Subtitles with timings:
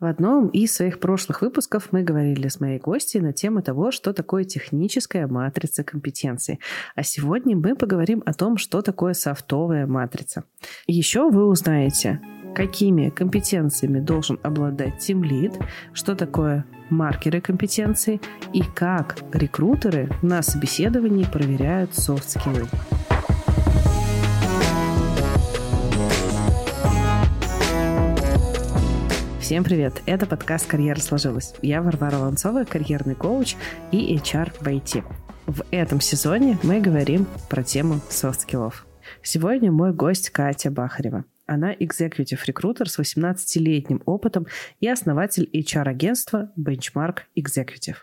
[0.00, 4.14] В одном из своих прошлых выпусков мы говорили с моей гостьей на тему того, что
[4.14, 6.58] такое техническая матрица компетенций.
[6.94, 10.44] А сегодня мы поговорим о том, что такое софтовая матрица.
[10.86, 12.18] Еще вы узнаете,
[12.54, 15.58] какими компетенциями должен обладать тимлид,
[15.92, 18.22] что такое маркеры компетенций
[18.54, 22.68] и как рекрутеры на собеседовании проверяют софт-скиллы.
[29.50, 30.00] Всем привет!
[30.06, 31.54] Это подкаст «Карьера сложилась».
[31.60, 33.56] Я Варвара Ланцова, карьерный коуч
[33.90, 35.02] и HR в IT.
[35.48, 38.86] В этом сезоне мы говорим про тему софт-скиллов.
[39.24, 41.24] Сегодня мой гость Катя Бахарева.
[41.46, 44.46] Она executive рекрутер с 18-летним опытом
[44.78, 47.96] и основатель HR-агентства Benchmark Executive.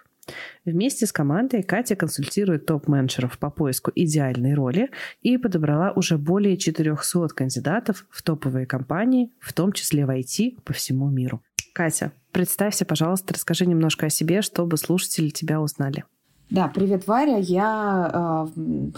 [0.65, 4.89] Вместе с командой Катя консультирует топ-менеджеров по поиску идеальной роли
[5.21, 10.73] и подобрала уже более 400 кандидатов в топовые компании, в том числе в IT по
[10.73, 11.41] всему миру.
[11.73, 16.03] Катя, представься, пожалуйста, расскажи немножко о себе, чтобы слушатели тебя узнали.
[16.49, 17.37] Да, привет, Варя.
[17.37, 18.93] Я э,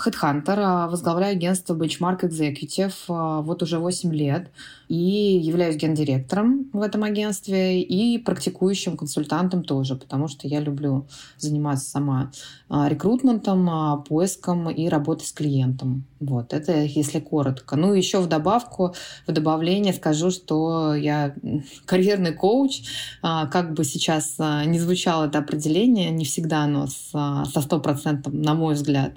[0.87, 4.51] возглавляю агентство Benchmark Executive э, вот уже 8 лет
[4.89, 11.91] и являюсь гендиректором в этом агентстве и практикующим консультантом тоже, потому что я люблю заниматься
[11.91, 12.31] сама
[12.69, 16.05] а, рекрутментом, а, поиском и работой с клиентом.
[16.19, 17.75] Вот, это если коротко.
[17.75, 18.95] Ну, еще в добавку,
[19.27, 21.35] в добавление скажу, что я
[21.85, 22.81] карьерный коуч.
[23.21, 28.73] А, как бы сейчас не звучало это определение, не всегда оно со стопроцентным, на мой
[28.73, 29.13] взгляд,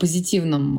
[0.00, 0.76] позитивным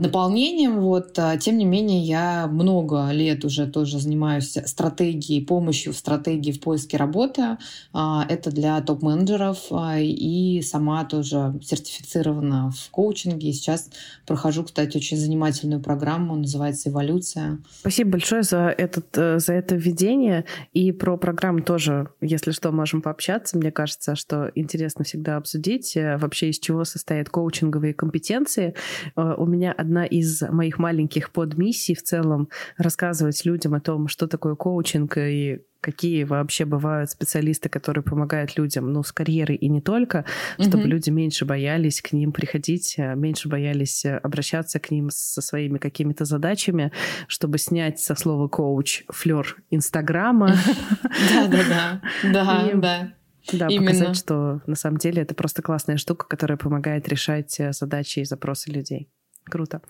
[0.00, 0.80] наполнением.
[0.80, 6.60] Вот, тем не менее, я много лет уже тоже занимаюсь стратегией, помощью в стратегии в
[6.60, 7.58] поиске работы.
[7.92, 9.66] А, это для топ-менеджеров.
[9.70, 13.50] А, и сама тоже сертифицирована в коучинге.
[13.50, 13.90] И сейчас
[14.26, 17.58] прохожу, кстати, очень занимательную программу, называется «Эволюция».
[17.80, 20.44] Спасибо большое за, этот, э, за это введение.
[20.72, 23.58] И про программу тоже, если что, можем пообщаться.
[23.58, 28.74] Мне кажется, что интересно всегда обсудить э, вообще, из чего состоят коучинговые компетенции.
[29.16, 34.08] Э, у меня одна из моих маленьких подмиссий в целом рассказывать рассказывать людям о том,
[34.08, 39.68] что такое коучинг и какие вообще бывают специалисты, которые помогают людям, ну, с карьерой и
[39.68, 40.68] не только, mm-hmm.
[40.68, 45.42] чтобы люди меньше боялись к ним приходить, э, меньше боялись э, обращаться к ним со
[45.42, 46.90] своими какими-то задачами,
[47.28, 50.56] чтобы снять со слова коуч флер Инстаграма.
[51.34, 52.00] Да-да-да.
[52.32, 53.12] Да, да.
[53.52, 53.90] Да, Именно.
[53.90, 58.24] показать, что на самом деле это просто классная штука, которая помогает решать э, задачи и
[58.24, 59.10] запросы людей.
[59.44, 59.82] Круто.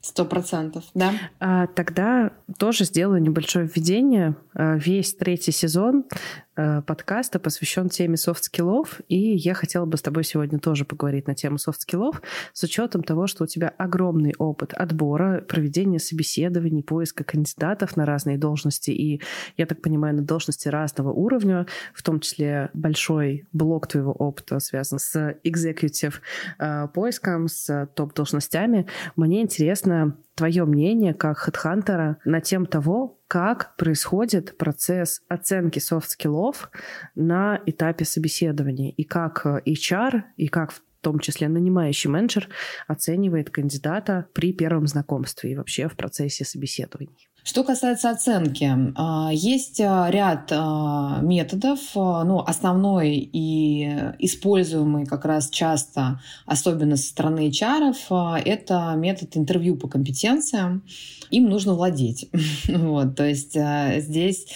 [0.00, 1.12] Сто процентов, да.
[1.40, 4.34] А, тогда тоже сделаю небольшое введение.
[4.54, 6.04] А, весь третий сезон
[6.86, 11.58] подкаста посвящен теме софт-скиллов, и я хотела бы с тобой сегодня тоже поговорить на тему
[11.58, 12.22] софт-скиллов
[12.52, 18.38] с учетом того, что у тебя огромный опыт отбора, проведения собеседований, поиска кандидатов на разные
[18.38, 19.20] должности, и,
[19.56, 24.98] я так понимаю, на должности разного уровня, в том числе большой блок твоего опыта связан
[24.98, 26.14] с executive
[26.58, 28.86] э, поиском, с топ-должностями.
[29.16, 36.70] Мне интересно твое мнение как хедхантера на тему того, как происходит процесс оценки софт-скиллов
[37.14, 42.48] на этапе собеседования, и как э, HR, и как в том числе нанимающий менеджер
[42.88, 47.29] оценивает кандидата при первом знакомстве и вообще в процессе собеседований.
[47.42, 55.48] Что касается оценки, а, есть а, ряд а, методов, ну, основной и используемый как раз
[55.48, 60.82] часто, особенно со стороны HR, это метод интервью по компетенциям.
[61.30, 62.28] Им нужно владеть.
[62.68, 64.46] вот, то есть здесь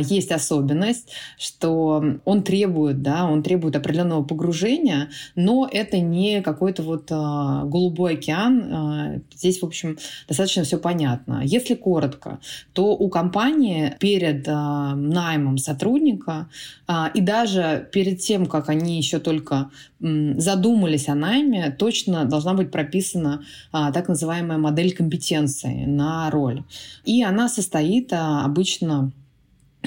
[0.00, 7.10] есть особенность, что он требует, да, он требует определенного погружения, но это не какой-то вот
[7.10, 9.22] голубой океан.
[9.34, 9.96] Здесь, в общем,
[10.28, 11.40] достаточно все понятно.
[11.44, 12.40] Если коротко, сотрудника,
[12.72, 16.48] то у компании перед а, наймом сотрудника
[16.86, 22.70] а, и даже перед тем, как они еще только задумались о найме, точно должна быть
[22.70, 26.62] прописана а, так называемая модель компетенции на роль.
[27.04, 29.12] И она состоит обычно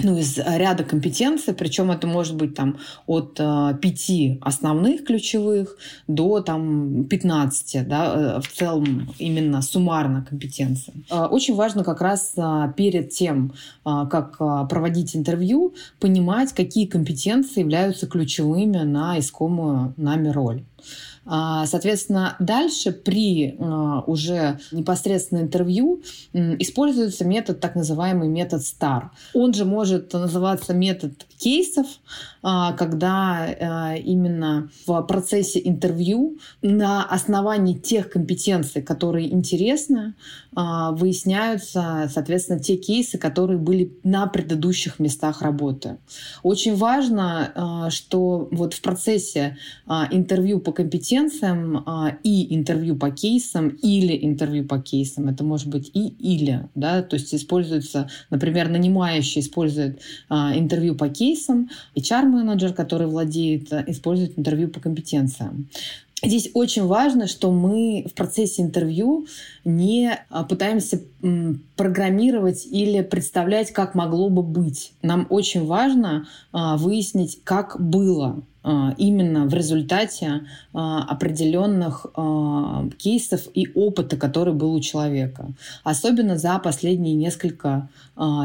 [0.03, 2.77] ну, из ряда компетенций, причем это может быть там
[3.07, 5.77] от э, пяти основных ключевых
[6.07, 10.93] до там 15, да, э, в целом именно суммарно компетенций.
[11.09, 13.53] Э, очень важно как раз э, перед тем,
[13.85, 20.63] э, как э, проводить интервью, понимать, какие компетенции являются ключевыми на искомую нами роль.
[21.23, 26.01] А, соответственно, дальше при а, уже непосредственно интервью
[26.33, 29.09] используется метод, так называемый метод STAR.
[29.33, 31.85] Он же может называться метод кейсов,
[32.41, 40.15] а, когда именно в процессе интервью на основании тех компетенций, которые интересны,
[40.53, 45.97] выясняются, соответственно, те кейсы, которые были на предыдущих местах работы.
[46.43, 49.57] Очень важно, что вот в процессе
[50.11, 50.73] интервью по
[51.11, 55.27] компетенциям а, и интервью по кейсам или интервью по кейсам.
[55.27, 59.99] Это может быть и или, да, то есть используется, например, нанимающий использует
[60.29, 65.67] а, интервью по кейсам, HR-менеджер, который владеет, использует интервью по компетенциям.
[66.23, 69.25] Здесь очень важно, что мы в процессе интервью
[69.65, 71.01] не а, пытаемся
[71.81, 74.93] программировать или представлять, как могло бы быть.
[75.01, 78.43] Нам очень важно выяснить, как было.
[78.63, 85.47] А, именно в результате а, определенных а, кейсов и опыта, который был у человека.
[85.83, 87.89] Особенно за последние несколько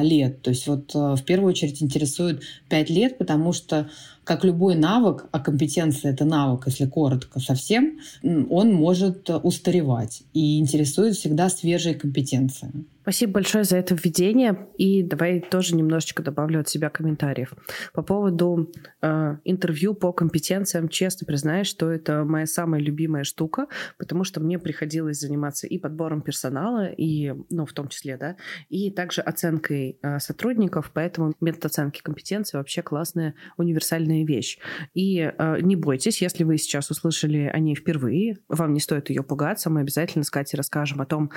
[0.00, 0.41] лет.
[0.41, 3.91] То есть вот в первую очередь интересует 5 лет, потому что
[4.25, 11.15] как любой навык, а компетенция это навык, если коротко совсем, он может устаревать и интересует
[11.17, 12.87] всегда свежие компетенции.
[13.06, 14.67] Спасибо большое за это введение.
[14.79, 17.55] И давай тоже немножечко добавлю от себя комментариев.
[17.93, 24.25] По поводу э, интервью по компетенциям, честно признаюсь, что это моя самая любимая штука, потому
[24.25, 28.35] что мне приходилось заниматься и подбором персонала, и, ну, в том числе, да,
[28.70, 34.58] и также оценкой э, сотрудников, поэтому метод оценки компетенции вообще классная универсальная вещь.
[34.94, 39.23] И э, не бойтесь, если вы сейчас услышали о ней впервые, вам не стоит ее
[39.23, 41.31] пугаться, мы обязательно с Катей расскажем о том,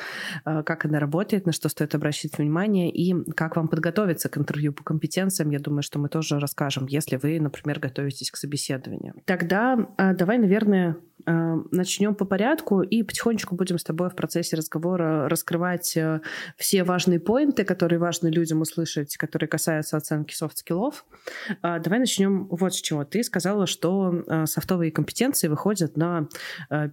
[0.45, 4.71] э, как она работает, на что стоит обращать внимание, и как вам подготовиться к интервью
[4.71, 9.13] по компетенциям, я думаю, что мы тоже расскажем, если вы, например, готовитесь к собеседованию.
[9.25, 10.95] Тогда а, давай, наверное,
[11.25, 16.21] а, начнем по порядку и потихонечку будем с тобой в процессе разговора раскрывать э,
[16.55, 21.05] все важные поинты, которые важны людям услышать, которые касаются оценки софт-скиллов.
[21.61, 23.03] А, давай начнем вот с чего.
[23.03, 26.29] Ты сказала, что софтовые компетенции выходят на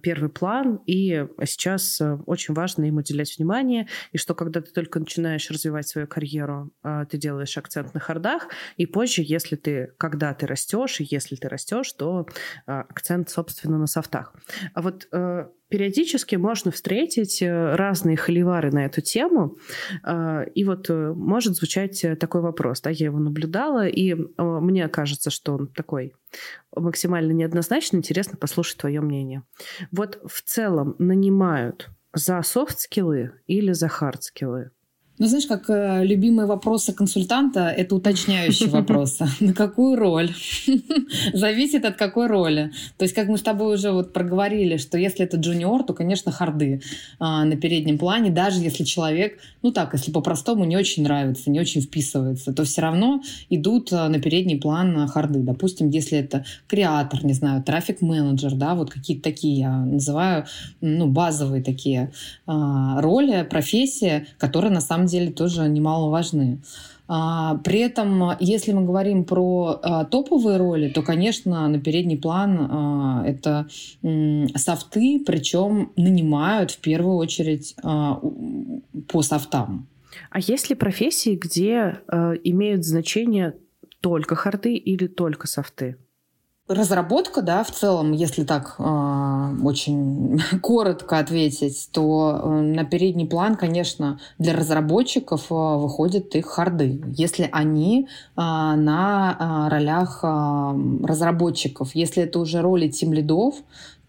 [0.01, 4.73] первый план, и сейчас э, очень важно им уделять внимание, и что когда когда ты
[4.73, 9.93] только начинаешь развивать свою карьеру, а, ты делаешь акцент на хардах, и позже, если ты,
[9.97, 12.27] когда ты растешь, и если ты растешь, то
[12.65, 14.33] а, акцент, собственно, на софтах.
[14.73, 19.57] А вот э, периодически можно встретить э, разные холивары на эту тему,
[20.55, 25.53] и вот э, может звучать такой вопрос, да, я его наблюдала, и мне кажется, что
[25.53, 26.13] он такой
[26.75, 29.43] максимально неоднозначный, интересно послушать твое мнение.
[29.91, 34.71] Вот в целом нанимают за софт-скиллы или за хард-скиллы?
[35.19, 39.27] Ну, знаешь, как э, любимые вопросы консультанта— это уточняющие вопросы.
[39.39, 40.31] На какую роль?
[41.33, 42.71] Зависит от какой роли.
[42.97, 46.31] То есть, как мы с тобой уже вот проговорили, что если это джуниор, то, конечно,
[46.31, 46.81] харды
[47.17, 51.59] а, на переднем плане, даже если человек, ну так, если по-простому не очень нравится, не
[51.59, 55.39] очень вписывается, то все равно идут а, на передний план харды.
[55.39, 60.45] Допустим, если это креатор, не знаю, трафик-менеджер, да, вот какие-то такие я называю,
[60.81, 62.11] ну, базовые такие
[62.45, 66.59] а, роли, профессии, которые на самом деле тоже немаловажны.
[67.07, 72.67] А, при этом, если мы говорим про а, топовые роли, то, конечно, на передний план
[72.69, 73.67] а, это
[74.55, 79.87] софты, причем нанимают в первую очередь по софтам.
[80.29, 81.99] А есть ли профессии, где
[82.43, 83.55] имеют значение
[84.01, 85.97] только харды или только софты?
[86.67, 93.55] Разработка, да, в целом, если так э, очень коротко ответить, то э, на передний план,
[93.55, 101.95] конечно, для разработчиков э, выходят их харды, если они э, на э, ролях э, разработчиков.
[101.95, 103.55] Если это уже роли тим лидов,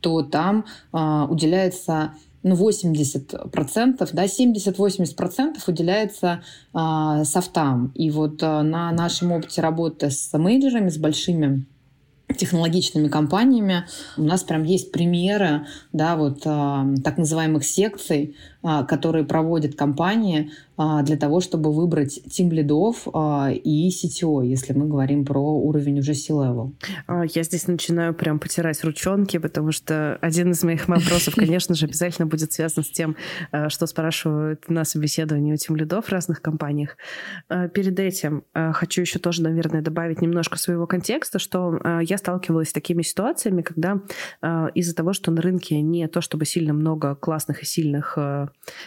[0.01, 6.43] то там э, уделяется ну, 80%, да, 70-80% уделяется
[6.75, 7.93] э, софтам.
[7.95, 11.65] И вот э, на нашем опыте работы с менеджерами, с большими
[12.37, 13.87] технологичными компаниями.
[14.17, 20.83] У нас прям есть примеры, да, вот э, так называемых секций, которые проводят компании э,
[21.05, 26.15] для того, чтобы выбрать тим лидов э, и CTO, если мы говорим про уровень уже
[26.15, 26.73] C-level.
[27.35, 32.27] Я здесь начинаю прям потирать ручонки, потому что один из моих вопросов, конечно же, обязательно
[32.27, 33.17] будет связан с тем,
[33.69, 36.97] что спрашивают на собеседовании у тим лидов в разных компаниях.
[37.49, 43.03] Перед этим хочу еще тоже, наверное, добавить немножко своего контекста, что я сталкивалась с такими
[43.03, 44.01] ситуациями, когда
[44.75, 48.19] из-за того, что на рынке не то чтобы сильно много классных и сильных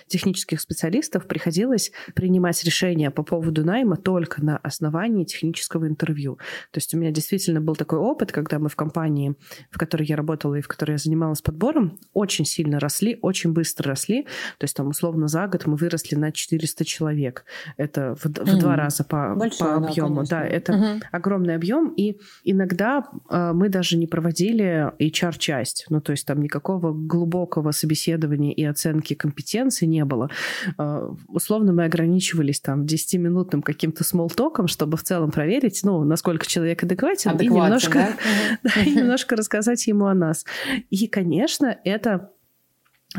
[0.08, 6.38] технических специалистов приходилось принимать решения по поводу найма только на основании технического интервью.
[6.72, 9.36] То есть у меня действительно был такой опыт, когда мы в компании,
[9.70, 13.90] в которой я работала и в которой я занималась подбором, очень сильно росли, очень быстро
[13.90, 14.24] росли.
[14.58, 17.46] То есть там условно за год мы выросли на 400 человек.
[17.78, 18.60] Это в, в mm.
[18.60, 20.24] два раза по, по объему.
[20.24, 21.02] Да, да это mm-hmm.
[21.12, 21.94] огромный объем.
[21.96, 25.86] И иногда э, мы даже не проводили HR-часть.
[25.90, 29.51] Ну, то есть там никакого глубокого собеседования и оценки компетенции
[29.86, 30.30] не было.
[30.78, 36.84] Э, условно мы ограничивались там 10-минутным каким-то смолтоком, чтобы в целом проверить, ну, насколько человек
[36.84, 38.16] адекватен, и немножко,
[38.64, 40.46] да, и немножко рассказать ему о нас.
[40.90, 42.32] И, конечно, это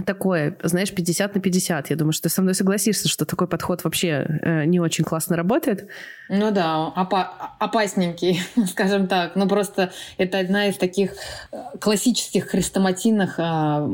[0.07, 1.91] такое, знаешь, 50 на 50.
[1.91, 5.37] Я думаю, что ты со мной согласишься, что такой подход вообще э, не очень классно
[5.37, 5.89] работает.
[6.31, 9.37] Ну да, опа- опасненький, скажем так.
[9.37, 11.13] Ну просто это одна из таких
[11.53, 13.43] э, классических хрестоматийных э,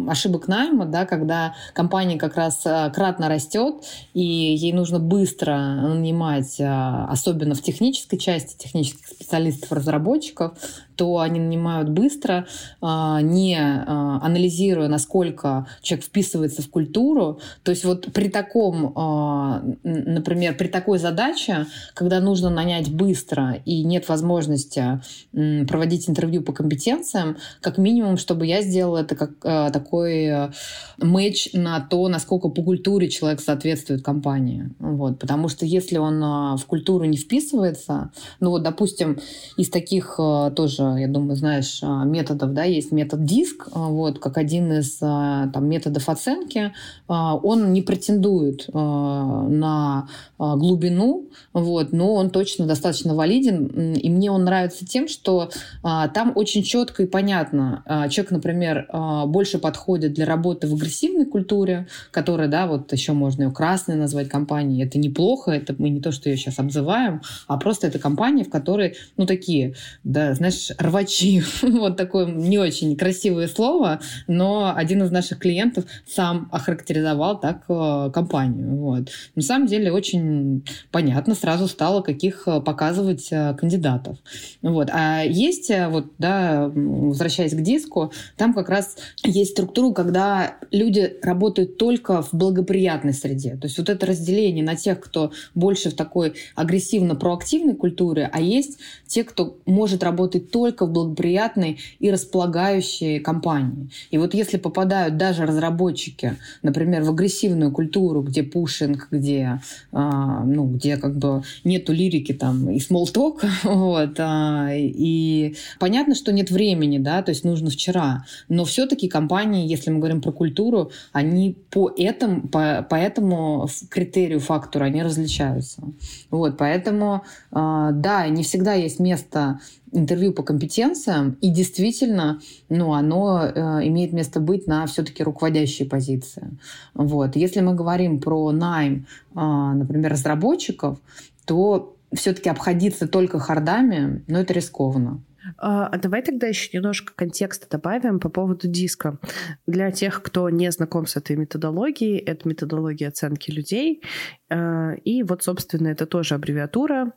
[0.08, 6.60] ошибок найма, да, когда компания как раз э, кратно растет, и ей нужно быстро нанимать,
[6.60, 10.52] э, особенно в технической части, технических специалистов, разработчиков,
[10.98, 12.48] то они нанимают быстро,
[12.80, 17.38] а, не а, анализируя, насколько человек вписывается в культуру.
[17.62, 23.84] То есть вот при таком, а, например, при такой задаче, когда нужно нанять быстро и
[23.84, 25.00] нет возможности
[25.32, 29.38] проводить интервью по компетенциям, как минимум, чтобы я сделала это как
[29.72, 30.50] такой
[30.98, 34.70] матч на то, насколько по культуре человек соответствует компании.
[34.80, 35.20] Вот.
[35.20, 39.20] Потому что если он в культуру не вписывается, ну вот, допустим,
[39.56, 40.18] из таких
[40.56, 44.98] тоже я думаю, знаешь, а, методов, да, есть метод диск, а, вот, как один из
[45.02, 46.72] а, там, методов оценки,
[47.08, 54.86] он не претендует на глубину, вот, но он точно достаточно валиден, и мне он нравится
[54.86, 55.50] тем, что
[55.82, 58.88] там очень четко и понятно, человек, например,
[59.26, 64.28] больше подходит для работы в агрессивной культуре, которая, да, вот еще можно ее красной назвать
[64.28, 68.44] компанией, это неплохо, это мы не то, что ее сейчас обзываем, а просто это компания,
[68.44, 71.42] в которой, ну, такие, да, знаешь, рвачи.
[71.62, 78.10] вот такое не очень красивое слово, но один из наших клиентов сам охарактеризовал так э,
[78.14, 78.76] компанию.
[78.76, 79.08] Вот.
[79.34, 84.18] На самом деле очень понятно сразу стало, каких э, показывать э, кандидатов.
[84.62, 84.88] Вот.
[84.92, 91.76] А есть, вот, да, возвращаясь к диску, там как раз есть структура, когда люди работают
[91.76, 93.56] только в благоприятной среде.
[93.56, 98.78] То есть вот это разделение на тех, кто больше в такой агрессивно-проактивной культуре, а есть
[99.06, 103.88] те, кто может работать только только в благоприятной и располагающей компании.
[104.10, 109.60] И вот если попадают даже разработчики, например, в агрессивную культуру, где пушинг, где,
[109.92, 116.32] а, ну, где как бы нету лирики там и смолток, вот, а, и понятно, что
[116.32, 120.90] нет времени, да, то есть нужно вчера, но все-таки компании, если мы говорим про культуру,
[121.12, 125.82] они по этому, по, по этому критерию, фактору, они различаются.
[126.30, 127.22] Вот, поэтому,
[127.52, 129.60] а, да, не всегда есть место
[129.92, 136.50] интервью по компетенциям, и действительно, ну, оно э, имеет место быть на все-таки руководящей позиции.
[136.94, 137.36] Вот.
[137.36, 140.98] Если мы говорим про найм, э, например, разработчиков,
[141.44, 145.22] то все-таки обходиться только хардами, ну, это рискованно.
[145.56, 149.18] А, а давай тогда еще немножко контекста добавим по поводу диска.
[149.66, 154.02] Для тех, кто не знаком с этой методологией, это методология оценки людей.
[154.50, 157.12] Э, и вот, собственно, это тоже аббревиатура а,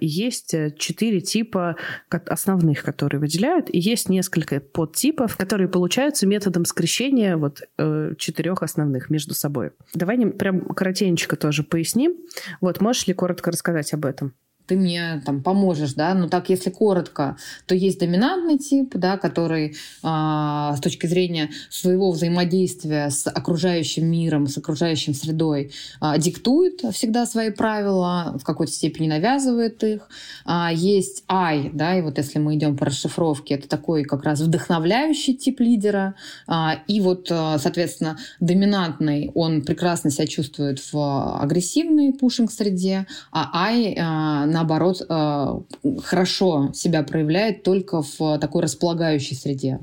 [0.00, 1.76] и есть э, четыре типа
[2.08, 9.10] основных, которые выделяют, и есть несколько подтипов, которые получаются методом скрещения вот э, четырех основных
[9.10, 9.70] между собой.
[9.94, 12.16] Давай прям коротенько тоже поясним.
[12.60, 14.34] Вот можешь ли коротко рассказать об этом?
[14.68, 19.76] Ты мне там поможешь, да, но так, если коротко, то есть доминантный тип, да, который
[20.02, 27.24] а, с точки зрения своего взаимодействия с окружающим миром, с окружающей средой а, диктует всегда
[27.24, 30.08] свои правила, в какой-то степени навязывает их.
[30.44, 34.40] А, есть I, да, и вот если мы идем по расшифровке, это такой как раз
[34.40, 36.14] вдохновляющий тип лидера,
[36.46, 43.96] а, и вот, а, соответственно, доминантный, он прекрасно себя чувствует в агрессивной пушинг-среде, а I
[43.98, 45.60] а, наоборот, э,
[46.04, 49.80] хорошо себя проявляет только в такой располагающей среде.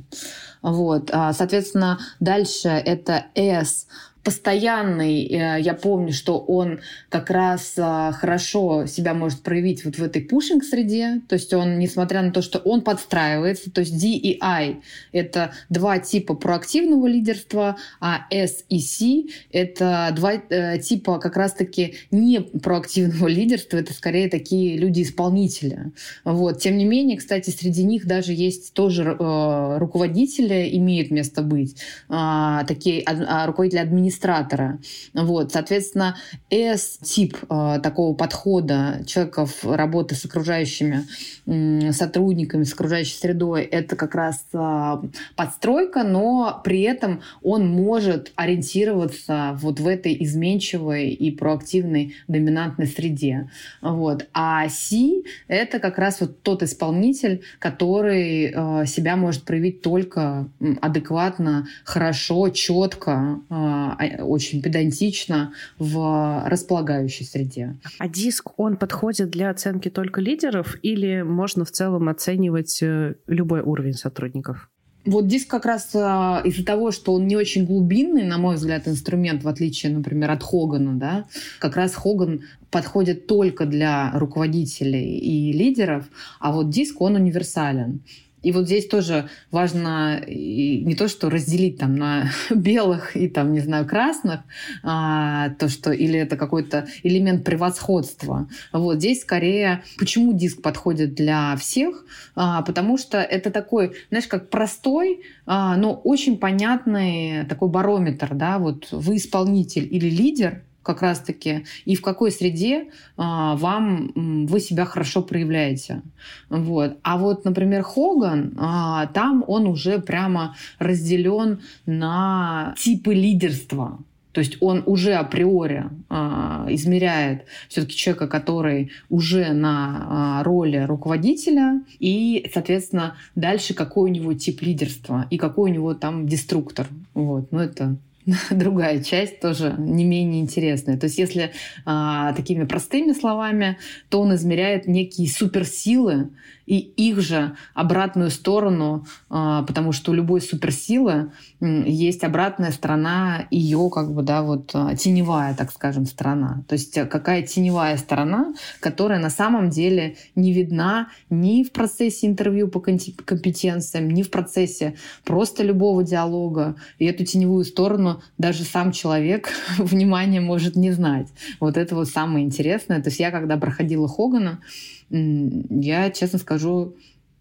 [0.61, 1.09] Вот.
[1.13, 3.87] А, соответственно, дальше это S
[4.25, 6.79] постоянный, э, я помню, что он
[7.09, 12.23] как раз а, хорошо себя может проявить вот в этой пушинг-среде, то есть он, несмотря
[12.23, 14.77] на то, что он подстраивается, то есть D и I—
[15.11, 21.95] это два типа проактивного лидерства, а S и C— это два э, типа как раз-таки
[22.09, 25.91] не проактивного лидерства, это скорее такие люди-исполнители.
[26.23, 26.59] Вот.
[26.59, 31.77] Тем не менее, кстати, среди них даже есть тоже э, руководители, имеют место быть,
[32.09, 34.79] э, такие э, руководители администрации, администратора.
[35.13, 36.15] Вот, соответственно,
[36.49, 41.05] S-тип э, такого подхода человеков работы с окружающими
[41.45, 44.93] э, сотрудниками, с окружающей средой, это как раз э,
[45.35, 53.49] подстройка, но при этом он может ориентироваться вот в этой изменчивой и проактивной доминантной среде.
[53.81, 54.27] Вот.
[54.33, 60.49] А C— это как раз вот тот исполнитель, который э, себя может проявить только
[60.81, 67.75] адекватно, хорошо, четко, э, очень педантично в располагающей среде.
[67.99, 73.61] А диск, он подходит для оценки только лидеров или можно в целом оценивать э, любой
[73.61, 74.69] уровень сотрудников?
[75.05, 75.97] Вот диск как раз э,
[76.45, 80.41] из-за того, что он не очень глубинный, на мой взгляд, инструмент, в отличие, например, от
[80.41, 81.25] Хогана, да,
[81.59, 86.05] как раз Хоган подходит только для руководителей и лидеров,
[86.39, 88.01] а вот диск, он универсален.
[88.45, 93.59] И вот здесь тоже важно не то, что разделить там на белых и там, не
[93.59, 94.41] знаю, красных,
[94.83, 98.47] а, то, что или это какой-то элемент превосходства.
[98.71, 102.05] Вот здесь скорее, почему диск подходит для всех?
[102.35, 108.59] А, потому что это такой, знаешь, как простой, а, но очень понятный такой барометр, да,
[108.59, 114.85] вот вы исполнитель или лидер, как раз-таки, и в какой среде а, вам вы себя
[114.85, 116.03] хорошо проявляете.
[116.49, 116.97] Вот.
[117.01, 123.97] А вот, например, Хоган, а, там он уже прямо разделен на типы лидерства.
[124.31, 130.05] То есть он уже априори а, измеряет все-таки человека, который уже на
[130.39, 135.93] а, роли руководителя, и, соответственно, дальше какой у него тип лидерства и какой у него
[135.95, 136.85] там деструктор.
[137.13, 137.51] Вот.
[137.51, 137.95] Ну, это
[138.51, 140.97] другая часть тоже не менее интересная.
[140.97, 141.51] То есть если
[141.85, 143.77] а, такими простыми словами,
[144.09, 146.29] то он измеряет некие суперсилы
[146.65, 151.31] и их же обратную сторону, а, потому что у любой суперсилы
[151.61, 156.63] есть обратная сторона ее, как бы, да, вот а, теневая, так скажем, сторона.
[156.67, 162.27] То есть э, какая теневая сторона, которая на самом деле не видна ни в процессе
[162.27, 166.75] интервью по компетенциям, ни в процессе просто любого диалога.
[166.97, 171.27] И эту теневую сторону даже сам человек внимание может не знать.
[171.59, 173.01] Вот это вот самое интересное.
[173.01, 174.59] То есть я, когда проходила Хогана,
[175.09, 176.95] я, честно скажу,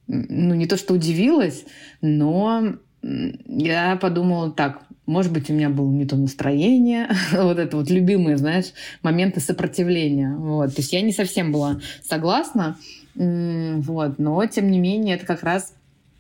[0.07, 1.65] ну не то что удивилась,
[2.01, 7.91] но я подумала так, может быть, у меня было не то настроение, вот это вот
[7.91, 10.35] любимые, знаешь, моменты сопротивления.
[10.35, 10.75] Вот.
[10.75, 12.79] То есть я не совсем была согласна,
[13.15, 15.75] вот, но тем не менее это как раз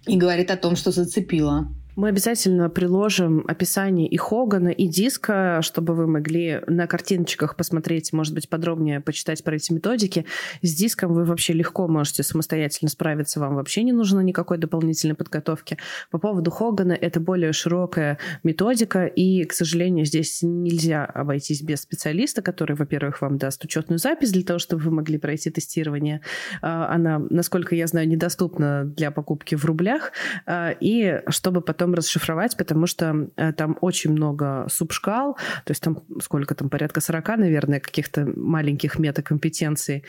[0.06, 1.68] и говорит о том, что зацепило.
[1.96, 8.34] Мы обязательно приложим описание и Хогана, и диска, чтобы вы могли на картиночках посмотреть, может
[8.34, 10.26] быть, подробнее почитать про эти методики.
[10.60, 15.78] С диском вы вообще легко можете самостоятельно справиться, вам вообще не нужно никакой дополнительной подготовки.
[16.10, 22.42] По поводу Хогана это более широкая методика, и, к сожалению, здесь нельзя обойтись без специалиста,
[22.42, 26.22] который, во-первых, вам даст учетную запись для того, чтобы вы могли пройти тестирование.
[26.60, 30.10] А, она, насколько я знаю, недоступна для покупки в рублях,
[30.46, 35.82] а, и чтобы потом потом расшифровать, потому что э, там очень много субшкал, то есть
[35.82, 40.04] там сколько там, порядка 40, наверное, каких-то маленьких метакомпетенций,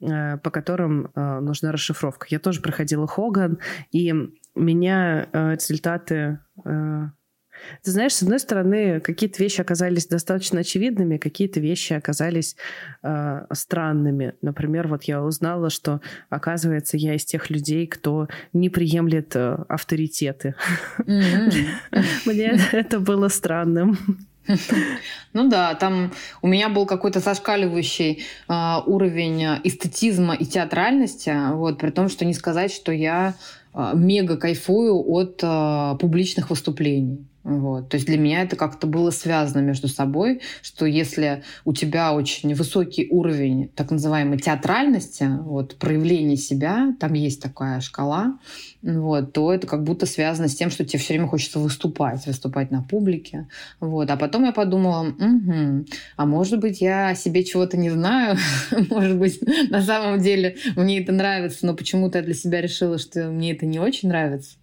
[0.00, 2.26] э, по которым э, нужна расшифровка.
[2.30, 3.58] Я тоже проходила Хоган,
[3.92, 4.14] и
[4.54, 6.40] меня результаты
[7.82, 12.56] ты знаешь, с одной стороны, какие-то вещи оказались достаточно очевидными, какие-то вещи оказались
[13.02, 14.34] э, странными.
[14.42, 20.54] Например, вот я узнала, что, оказывается, я из тех людей, кто не приемлет э, авторитеты.
[21.06, 23.98] Мне это было странным.
[25.34, 31.90] Ну да, там у меня был какой-то зашкаливающий э, уровень эстетизма и театральности, вот, при
[31.90, 33.34] том, что не сказать, что я
[33.74, 37.26] э, мега кайфую от э, публичных выступлений.
[37.48, 37.88] Вот.
[37.88, 42.54] То есть для меня это как-то было связано между собой, что если у тебя очень
[42.54, 48.38] высокий уровень так называемой театральности, вот, проявления себя, там есть такая шкала,
[48.82, 52.70] вот, то это как будто связано с тем, что тебе все время хочется выступать, выступать
[52.70, 53.48] на публике.
[53.80, 54.10] Вот.
[54.10, 58.36] А потом я подумала, угу, а может быть, я о себе чего-то не знаю,
[58.90, 63.30] может быть, на самом деле мне это нравится, но почему-то я для себя решила, что
[63.30, 64.58] мне это не очень нравится.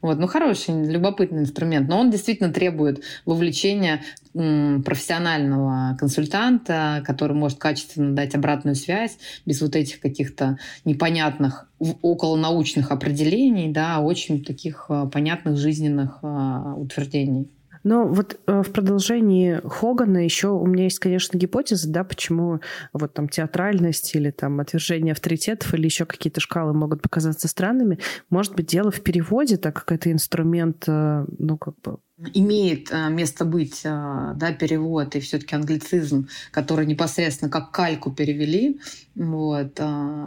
[0.00, 8.14] Вот, ну, хороший, любопытный инструмент, но он действительно требует вовлечения профессионального консультанта, который может качественно
[8.14, 15.06] дать обратную связь без вот этих каких-то непонятных околонаучных определений, да, а очень таких а,
[15.06, 17.50] понятных жизненных а, утверждений.
[17.84, 22.60] Но вот э, в продолжении Хогана еще у меня есть, конечно, гипотеза, да, почему
[22.92, 27.98] вот там театральность или там отвержение авторитетов или еще какие-то шкалы могут показаться странными.
[28.30, 31.98] Может быть, дело в переводе, так как это инструмент, э, ну, как бы
[32.34, 38.80] имеет э, место быть э, да, перевод и все-таки англицизм, который непосредственно как кальку перевели.
[39.14, 39.78] Вот.
[39.78, 40.26] Э,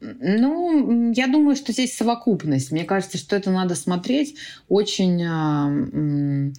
[0.00, 2.72] ну, я думаю, что здесь совокупность.
[2.72, 4.36] Мне кажется, что это надо смотреть
[4.68, 6.54] очень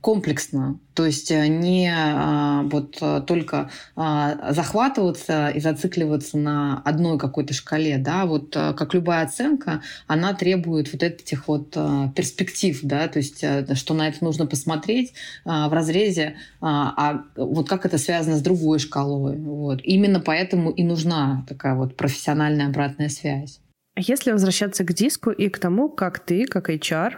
[0.00, 7.18] комплексно, то есть э, не а, вот э, только а, захватываться и зацикливаться на одной
[7.18, 11.76] какой-то шкале, да, вот э, как любая оценка, она требует вот этих вот
[12.14, 15.12] перспектив, да, то есть что на это нужно посмотреть
[15.44, 19.80] в разрезе, а вот как это связано с другой шкалой, вот.
[19.82, 23.60] Именно поэтому и нужна такая вот профессиональная обратная связь.
[23.96, 27.14] Если возвращаться к диску и к тому, как ты, как HR,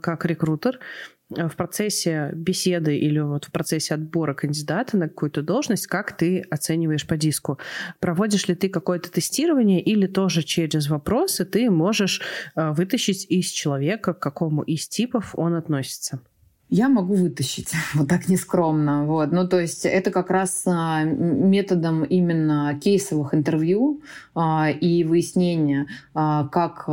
[0.00, 0.80] как рекрутер,
[1.30, 7.06] в процессе беседы или вот в процессе отбора кандидата на какую-то должность, как ты оцениваешь
[7.06, 7.58] по диску?
[8.00, 12.20] Проводишь ли ты какое-то тестирование или тоже через вопросы ты можешь
[12.54, 16.20] э, вытащить из человека, к какому из типов он относится?
[16.74, 19.04] Я могу вытащить, вот так нескромно.
[19.04, 19.30] Вот.
[19.30, 24.02] Ну, то есть это как раз а, методом именно кейсовых интервью
[24.34, 26.84] а, и выяснения, а, как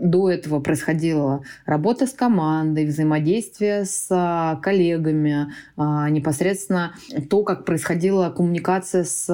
[0.00, 6.94] до этого происходила работа с командой, взаимодействие с коллегами, непосредственно
[7.28, 9.28] то, как происходила коммуникация с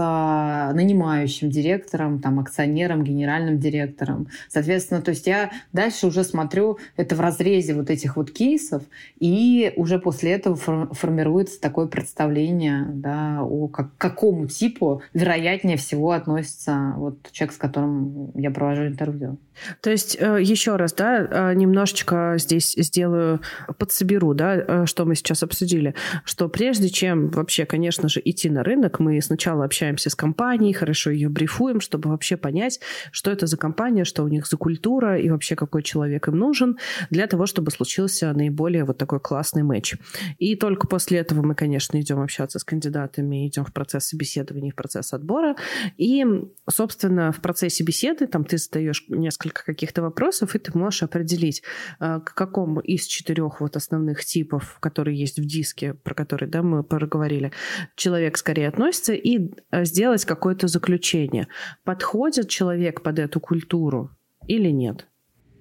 [0.75, 4.29] нанимающим директором, там, акционером, генеральным директором.
[4.49, 8.83] Соответственно, то есть я дальше уже смотрю это в разрезе вот этих вот кейсов
[9.19, 16.95] и уже после этого формируется такое представление да, о как, какому типу вероятнее всего относится
[16.97, 19.39] вот человек, с которым я провожу интервью.
[19.81, 23.41] То есть, э, еще раз, да, э, немножечко здесь сделаю,
[23.79, 28.63] подсоберу, да, э, что мы сейчас обсудили, что прежде чем вообще, конечно же, идти на
[28.63, 33.57] рынок, мы сначала общаемся с компанией, хорошо ее брифуем, чтобы вообще понять, что это за
[33.57, 36.79] компания, что у них за культура и вообще какой человек им нужен,
[37.11, 39.95] для того, чтобы случился наиболее вот такой классный матч.
[40.39, 44.75] И только после этого мы, конечно, идем общаться с кандидатами, идем в процесс собеседования, в
[44.75, 45.57] процесс отбора.
[45.97, 46.25] И,
[46.69, 51.63] собственно, в процессе беседы там ты задаешь несколько несколько каких-то вопросов, и ты можешь определить,
[52.01, 56.63] э, к какому из четырех вот основных типов, которые есть в диске, про которые да,
[56.63, 57.53] мы проговорили,
[57.97, 61.49] человек скорее относится, и э, сделать какое-то заключение.
[61.85, 64.11] Подходит человек под эту культуру
[64.49, 65.07] или нет?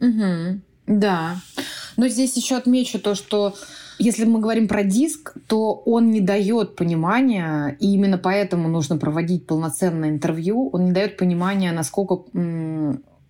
[0.02, 0.62] Угу.
[0.88, 1.36] Да.
[1.98, 3.56] Но здесь еще отмечу то, что
[3.98, 9.48] если мы говорим про диск, то он не дает понимания, и именно поэтому нужно проводить
[9.48, 10.70] полноценное интервью.
[10.74, 12.26] Он не дает понимания, насколько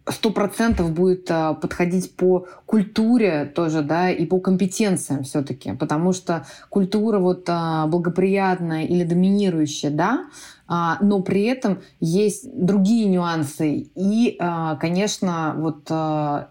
[0.08, 6.46] сто процентов будет а, подходить по культуре тоже, да, и по компетенциям все-таки, потому что
[6.70, 10.26] культура вот а, благоприятная или доминирующая, да,
[10.68, 13.88] а, но при этом есть другие нюансы.
[13.96, 14.40] И,
[14.80, 15.92] конечно, вот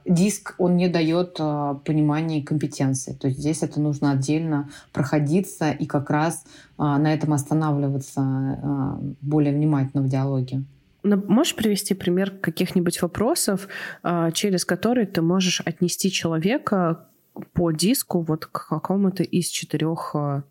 [0.05, 3.12] диск, он не дает понимания компетенции.
[3.14, 6.45] То есть здесь это нужно отдельно проходиться и как раз
[6.79, 10.62] на этом останавливаться более внимательно в диалоге.
[11.05, 13.69] Можешь привести пример каких-нибудь вопросов,
[14.03, 17.09] а, через которые ты можешь отнести человека
[17.53, 20.45] по диску вот к какому-то из четырех, а,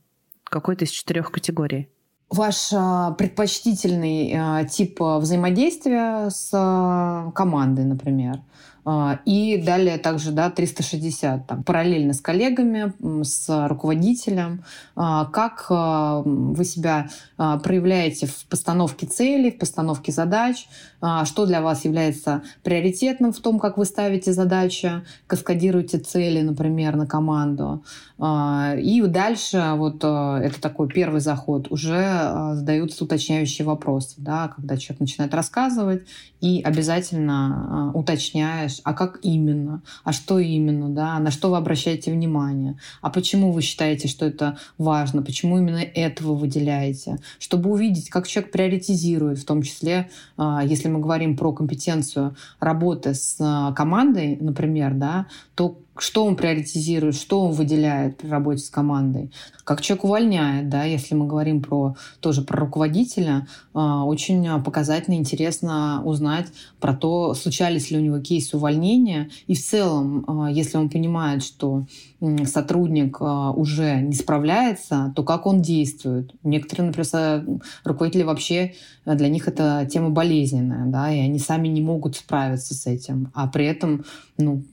[0.44, 1.89] какой-то из четырех категорий?
[2.30, 6.50] Ваш а, предпочтительный тип взаимодействия с
[7.34, 8.39] командой, например–
[9.26, 12.93] и далее также да, 360, там, параллельно с коллегами,
[13.24, 14.63] с руководителем.
[14.96, 20.67] А, как а, вы себя проявляете в постановке целей, в постановке задач,
[21.26, 27.06] что для вас является приоритетным в том, как вы ставите задачи, каскадируете цели, например, на
[27.06, 27.84] команду.
[28.17, 35.34] И дальше, вот это такой первый заход, уже задаются уточняющие вопросы, да, когда человек начинает
[35.34, 36.04] рассказывать
[36.39, 42.12] и обязательно уточняешь, знаешь, а как именно, а что именно, да, на что вы обращаете
[42.12, 48.27] внимание, а почему вы считаете, что это важно, почему именно этого выделяете, чтобы увидеть, как
[48.27, 54.38] человек приоритизирует, в том числе, а, если мы говорим про компетенцию работы с а, командой,
[54.39, 59.32] например, да, то что он приоритизирует, что он выделяет при работе с командой,
[59.63, 66.01] как человек увольняет, да, если мы говорим про тоже про руководителя, а, очень показательно интересно
[66.03, 66.47] узнать
[66.79, 71.43] про то, случались ли у него кейсы увольнения, и в целом, а, если он понимает,
[71.43, 71.86] что
[72.45, 76.33] сотрудник а, уже не справляется, то как он действует.
[76.43, 78.73] Некоторые, например, руководители вообще
[79.05, 83.47] для них это тема болезненная, да, и они сами не могут справиться с этим, а
[83.47, 84.05] при этом
[84.38, 84.63] ну,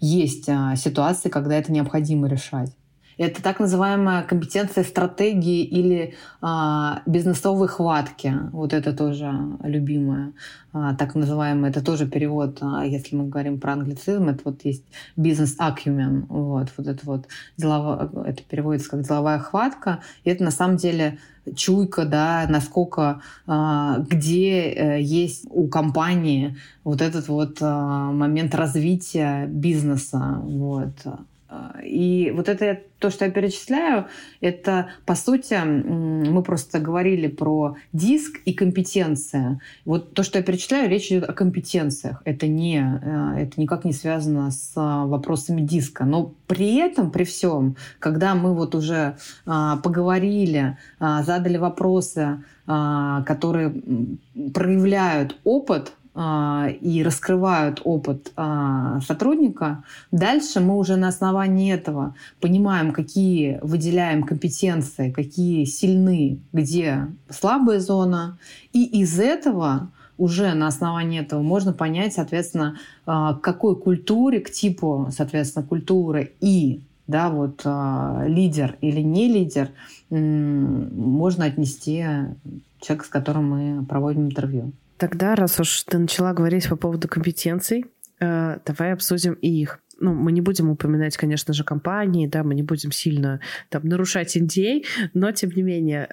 [0.00, 2.70] есть а, ситуации, когда это необходимо решать.
[3.18, 8.34] Это так называемая компетенция стратегии или а, бизнесовой хватки.
[8.52, 10.32] Вот это тоже любимое,
[10.72, 11.70] а, так называемое.
[11.70, 14.84] Это тоже перевод, а, если мы говорим про англицизм, это вот есть
[15.16, 16.26] бизнес acumen.
[16.28, 20.00] Вот, вот это вот делово, это переводится как деловая хватка.
[20.24, 21.18] И это на самом деле
[21.56, 29.46] чуйка, да, насколько, а, где э, есть у компании вот этот вот а, момент развития
[29.46, 30.40] бизнеса.
[30.42, 30.94] Вот.
[31.84, 34.06] И вот это то, что я перечисляю,
[34.40, 39.60] это, по сути, мы просто говорили про диск и компетенция.
[39.84, 42.22] Вот то, что я перечисляю, речь идет о компетенциях.
[42.24, 46.04] Это, не, э, это никак не связано с а, вопросами диска.
[46.04, 53.74] Но при этом, при всем, когда мы вот уже а, поговорили, а, задали вопросы, которые
[54.54, 62.92] проявляют опыт а, и раскрывают опыт а, сотрудника, дальше мы уже на основании этого понимаем,
[62.92, 68.38] какие выделяем компетенции, какие сильны, где слабая зона,
[68.72, 74.52] и из этого уже на основании этого можно понять, соответственно, а, к какой культуре, к
[74.52, 79.68] типу, соответственно, культуры и да, вот лидер или не лидер
[80.08, 82.02] можно отнести
[82.80, 84.72] человека, с которым мы проводим интервью.
[85.04, 87.84] Тогда, раз уж ты начала говорить по поводу компетенций,
[88.20, 89.80] э, давай обсудим и их.
[90.00, 93.38] Ну, мы не будем упоминать, конечно же, компании, да, мы не будем сильно
[93.68, 96.08] там нарушать NDA, но, тем не менее,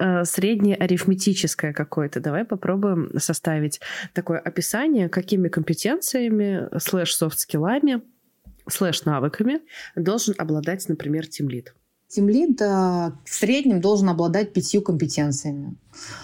[0.00, 2.18] э, среднее арифметическое какое-то.
[2.18, 3.80] Давай попробуем составить
[4.14, 8.02] такое описание, какими компетенциями, слэш-софт-скиллами,
[8.68, 9.60] слэш-навыками
[9.94, 11.72] должен обладать, например, тимлид.
[12.14, 15.76] Тимлид в среднем должен обладать пятью компетенциями.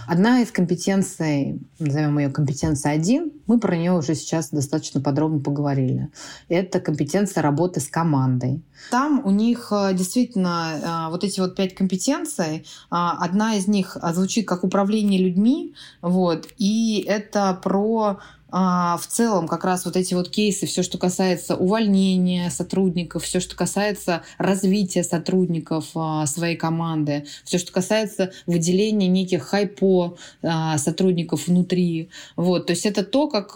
[0.06, 6.10] Одна из компетенций, назовем ее компетенция 1, мы про нее уже сейчас достаточно подробно поговорили.
[6.48, 8.62] Это компетенция работы с командой.
[8.90, 12.66] Там у них э, действительно э, вот эти вот пять компетенций.
[12.88, 18.20] Одна из них звучит как управление людьми, вот, и это про
[18.52, 23.40] а, в целом как раз вот эти вот кейсы, все, что касается увольнения сотрудников, все,
[23.40, 31.48] что касается развития сотрудников а, своей команды, все, что касается выделения неких хайпо а, сотрудников
[31.48, 32.08] внутри.
[32.36, 32.66] Вот.
[32.66, 33.50] То есть это то, как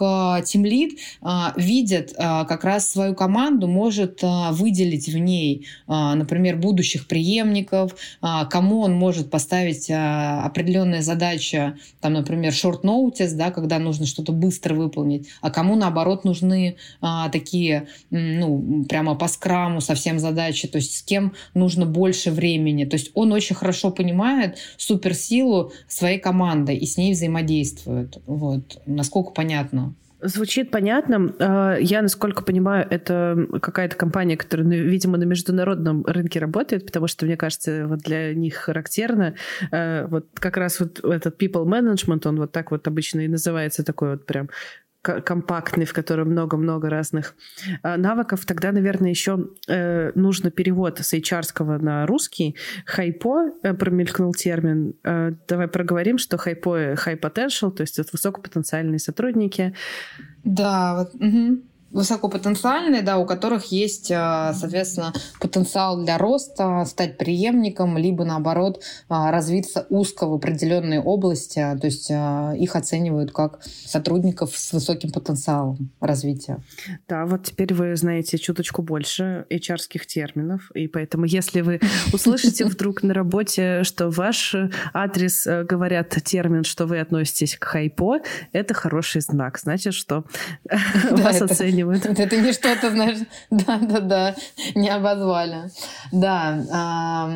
[0.45, 0.99] тимлид
[1.55, 9.29] видит как раз свою команду, может выделить в ней, например, будущих преемников, кому он может
[9.29, 15.75] поставить определенные задачи, там, например, short notice, да, когда нужно что-то быстро выполнить, а кому,
[15.75, 21.85] наоборот, нужны а, такие, ну, прямо по скраму совсем задачи, то есть с кем нужно
[21.85, 22.85] больше времени.
[22.85, 28.17] То есть он очень хорошо понимает суперсилу своей команды и с ней взаимодействует.
[28.25, 28.81] Вот.
[28.85, 29.95] Насколько понятно?
[30.25, 31.33] Звучит понятно.
[31.39, 37.07] А, я, насколько понимаю, это какая-то компания, которая, ну, видимо, на международном рынке работает, потому
[37.07, 39.35] что, мне кажется, вот для них характерно
[39.71, 43.83] а, вот как раз вот этот people management, он вот так вот обычно и называется,
[43.83, 44.49] такой вот прям
[45.05, 47.35] компактный, в котором много-много разных
[47.83, 52.55] э, навыков, тогда, наверное, еще э, нужно перевод с HR на русский.
[52.85, 54.93] Хайпо, э, промелькнул термин.
[55.47, 59.73] Давай проговорим, что хайпо— high potential, то есть это высокопотенциальные сотрудники.
[60.43, 61.61] Да, вот, угу
[61.95, 69.31] высокопотенциальные, да, у которых есть, а, соответственно, потенциал для роста, стать преемником, либо, наоборот, а,
[69.31, 71.55] развиться узко в определенной области.
[71.79, 76.57] То есть а, их оценивают как сотрудников с высоким потенциалом развития.
[77.07, 81.79] Да, вот теперь вы знаете чуточку больше hr терминов, и поэтому если вы
[82.11, 84.53] услышите вдруг на работе, что ваш
[84.93, 88.19] адрес э, говорят термин, что вы относитесь к хайпо,
[88.51, 89.59] это хороший знак.
[89.59, 90.25] Значит, что
[91.11, 92.19] вас оценивают оценивают.
[92.19, 93.19] Это не что-то, знаешь,
[93.49, 94.35] да-да-да,
[94.75, 95.69] не обозвали.
[96.11, 97.29] Да,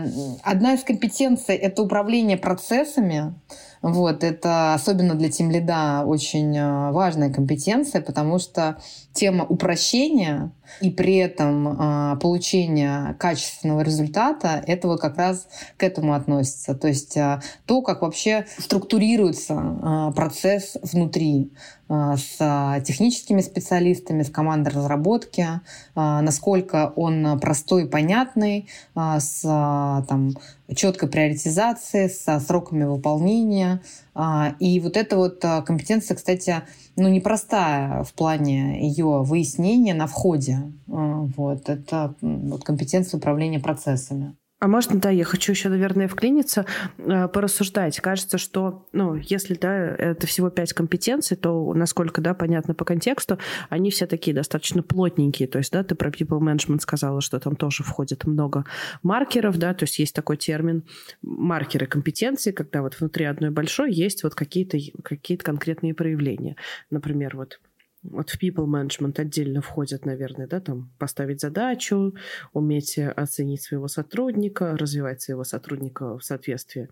[0.44, 3.34] одна из компетенций— это управление процессами,
[3.82, 8.78] вот, это особенно для тимлида очень а, важная компетенция, потому что
[9.14, 16.14] тема упрощения и при этом э, получения качественного результата, это вот как раз к этому
[16.14, 16.76] относится.
[16.76, 21.52] То есть э, то, как вообще структурируется э, процесс внутри
[21.90, 25.60] э, с техническими специалистами, с командой разработки, э,
[25.96, 30.34] насколько он простой, понятный, э, с э, там,
[30.76, 33.82] четкой приоритизацией, со сроками выполнения.
[34.16, 36.64] Э, и вот эта вот компетенция, кстати,
[36.96, 40.72] ну, непростая в плане ее выяснения на входе.
[40.88, 41.70] А, вот.
[41.70, 44.36] Это вот, компетенция управления процессами.
[44.60, 46.66] А можно, да, я хочу еще, наверное, вклиниться,
[46.98, 47.98] э, порассуждать.
[48.02, 53.40] Кажется, что, ну, если, да, это всего пять компетенций, то, насколько, да, понятно по контексту,
[53.70, 55.48] они все такие достаточно плотненькие.
[55.48, 58.66] То есть, да, ты про people management сказала, что там тоже входит много
[59.02, 60.84] маркеров, да, то есть есть такой термин
[61.22, 66.58] маркеры компетенции, когда вот внутри одной большой есть вот какие-то какие конкретные проявления.
[66.90, 67.62] Например, вот
[68.04, 72.16] вот в people management отдельно входят, наверное, да, там поставить задачу,
[72.54, 76.90] уметь оценить своего сотрудника, развивать своего сотрудника в соответствии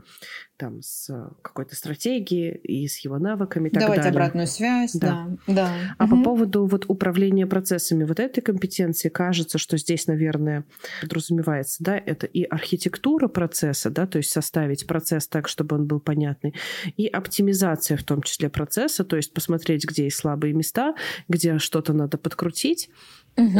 [0.58, 1.08] там с
[1.42, 3.70] какой-то стратегией и с его навыками.
[3.70, 4.12] И так Давать далее.
[4.12, 5.28] обратную связь, да.
[5.48, 5.54] да.
[5.54, 5.74] да.
[5.98, 6.18] А угу.
[6.18, 10.66] по поводу вот управления процессами вот этой компетенции кажется, что здесь, наверное,
[11.02, 16.00] подразумевается, да, это и архитектура процесса, да, то есть составить процесс так, чтобы он был
[16.00, 16.56] понятный,
[16.98, 20.96] и оптимизация в том числе процесса, то есть посмотреть, где есть слабые места,
[21.28, 22.90] где что-то надо подкрутить
[23.36, 23.60] угу.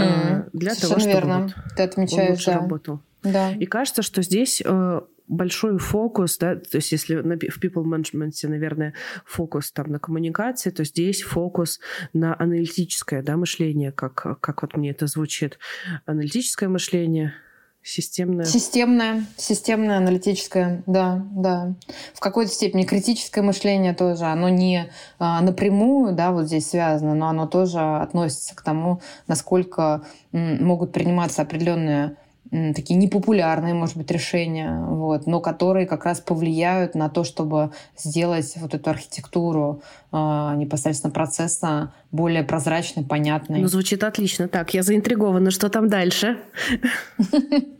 [0.54, 1.42] для Совершенно того, чтобы верно.
[1.42, 2.54] Вот Ты отмечаешь, он лучше да.
[2.54, 3.02] работал.
[3.24, 3.52] Да.
[3.52, 8.94] И кажется, что здесь э, большой фокус, да, то есть если в people management, наверное,
[9.26, 11.80] фокус там на коммуникации, то здесь фокус
[12.14, 15.60] на аналитическое, да, мышление, как, как вот мне это звучит.
[16.06, 17.34] Аналитическое мышление—
[17.88, 18.44] Системное.
[18.44, 21.74] Системное, системное, аналитическое, да, да.
[22.14, 27.30] В какой-то степени критическое мышление тоже, оно не а, напрямую, да, вот здесь связано, но
[27.30, 32.18] оно тоже относится к тому, насколько м, могут приниматься определенные
[32.52, 38.54] такие непопулярные, может быть, решения, вот, но которые как раз повлияют на то, чтобы сделать
[38.58, 39.82] вот эту архитектуру
[40.12, 43.62] э, непосредственно процесса более прозрачной, понятной.
[43.62, 44.48] Ну, звучит отлично.
[44.48, 46.38] Так, я заинтригована, что там дальше?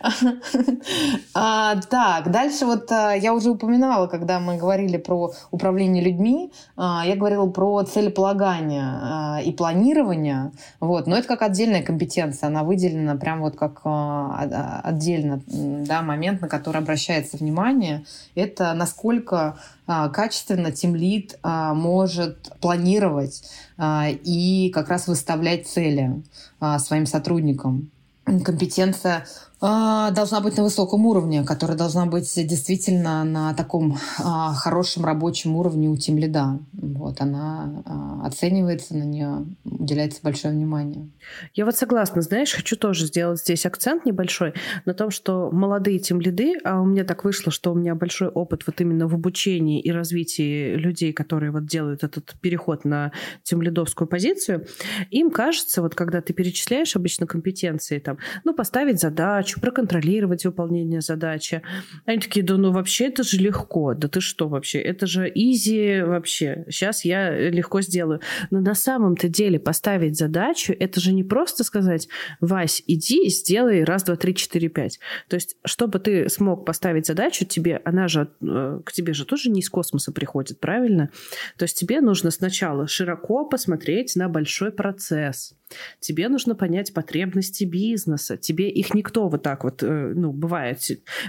[1.34, 7.04] а, так, дальше вот а, я уже упоминала, когда мы говорили про управление людьми, а,
[7.06, 13.16] я говорила про целеполагание а, и планирование, вот, но это как отдельная компетенция, она выделена
[13.16, 20.08] прям вот как а, а отдельно, да, момент, на который обращается внимание, это насколько а,
[20.08, 23.42] качественно тимлид а, может планировать
[23.76, 26.22] а, и как раз выставлять цели
[26.60, 27.90] а, своим сотрудникам.
[28.24, 29.26] Компетенция
[29.60, 35.88] должна быть на высоком уровне, которая должна быть действительно на таком а, хорошем рабочем уровне
[35.88, 36.58] у тем лида.
[36.72, 41.08] Вот, она а, оценивается, на нее уделяется большое внимание.
[41.54, 44.54] Я вот согласна, знаешь, хочу тоже сделать здесь акцент небольшой
[44.86, 48.28] на том, что молодые тем лиды, а у меня так вышло, что у меня большой
[48.28, 53.60] опыт вот именно в обучении и развитии людей, которые вот делают этот переход на тем
[53.60, 54.66] лидовскую позицию,
[55.10, 61.00] им кажется, вот когда ты перечисляешь обычно компетенции, там, ну, поставить задачу, задачу, проконтролировать выполнение
[61.00, 61.62] задачи.
[62.06, 66.02] Они такие, да ну вообще это же легко, да ты что вообще, это же изи
[66.02, 68.20] вообще, сейчас я легко сделаю.
[68.50, 72.08] Но на самом-то деле поставить задачу, это же не просто сказать,
[72.40, 75.00] Вась, иди сделай раз, два, три, четыре, пять.
[75.28, 79.50] То есть, чтобы ты смог поставить задачу, тебе, она же, э, к тебе же тоже
[79.50, 81.10] не из космоса приходит, правильно?
[81.56, 85.54] То есть тебе нужно сначала широко посмотреть на большой процесс,
[86.00, 88.36] Тебе нужно понять потребности бизнеса.
[88.36, 90.80] Тебе их никто вот так вот, э, ну, бывает.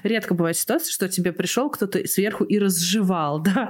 [0.04, 3.70] Редко бывает ситуация, что тебе пришел кто-то сверху и разжевал, да.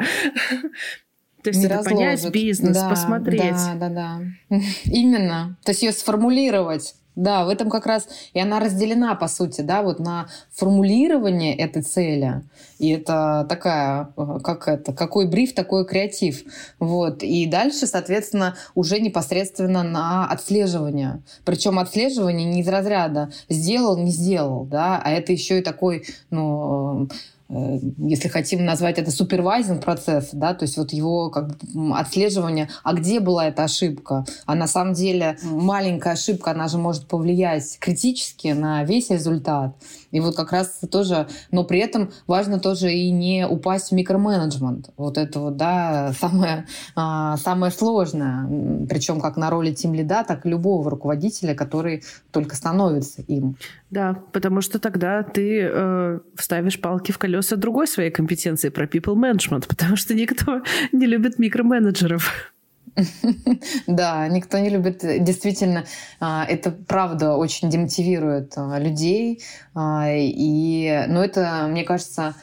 [1.44, 1.98] То есть не это разложит.
[1.98, 3.52] понять бизнес, да, посмотреть.
[3.52, 4.58] Да, да, да.
[4.86, 5.58] Именно.
[5.64, 6.96] То есть ее сформулировать.
[7.16, 11.82] Да, в этом как раз и она разделена, по сути, да, вот на формулирование этой
[11.82, 12.44] цели.
[12.80, 16.44] И это такая, э, как это, какой бриф, такой креатив.
[16.80, 17.22] Вот.
[17.22, 21.22] И дальше, соответственно, уже непосредственно на отслеживание.
[21.44, 27.10] Причем отслеживание не из разряда сделал, не сделал, да, а это еще и такой, ну,
[27.98, 32.94] если хотим назвать это супервайзинг процесс, да, то есть вот его как бы отслеживание, а
[32.94, 34.26] где была эта ошибка?
[34.46, 39.76] А на самом деле маленькая ошибка, она же может повлиять критически на весь результат.
[40.12, 44.92] И вот как раз тоже, но при этом важно тоже и не упасть в микроменеджмент.
[44.96, 48.88] Вот это вот, да, самое, а, самое сложное.
[48.88, 53.58] Причем как на роли тим лида, так и любого руководителя, который только становится им.
[53.92, 59.16] Да, потому что тогда ты э, вставишь палки в колеса другой своей компетенции про people
[59.16, 60.62] management, потому что никто
[60.94, 62.54] не любит микроменеджеров.
[63.88, 65.00] Да, никто не любит.
[65.24, 65.86] Действительно,
[66.20, 69.42] а, это правда очень демотивирует а, людей.
[69.74, 72.36] А, и, но это, мне кажется,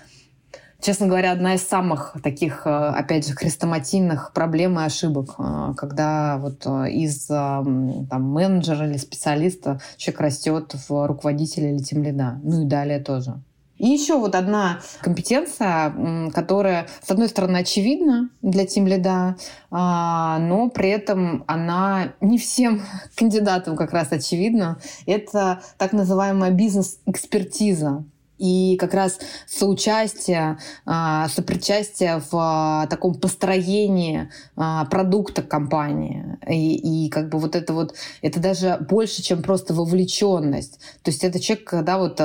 [0.81, 5.37] честно говоря, одна из самых таких, опять же, хрестоматийных проблем и ошибок,
[5.77, 12.41] когда вот из там, менеджера или специалиста человек растет в руководителя или тем лида.
[12.43, 13.41] Ну и далее тоже.
[13.79, 19.37] И еще вот одна компетенция, которая, с одной стороны, очевидна для Team Lead,
[19.71, 22.83] а, но при этом она не всем
[23.17, 24.79] кандидатам как раз очевидна.
[25.07, 28.05] Это так называемая бизнес-экспертиза
[28.39, 36.39] и как раз соучастие, а, сопричастие в а, таком построении а, продукта компании.
[36.49, 40.79] И, и как бы вот это вот, это даже больше, чем просто вовлеченность.
[41.03, 42.21] То есть это человек, когда вот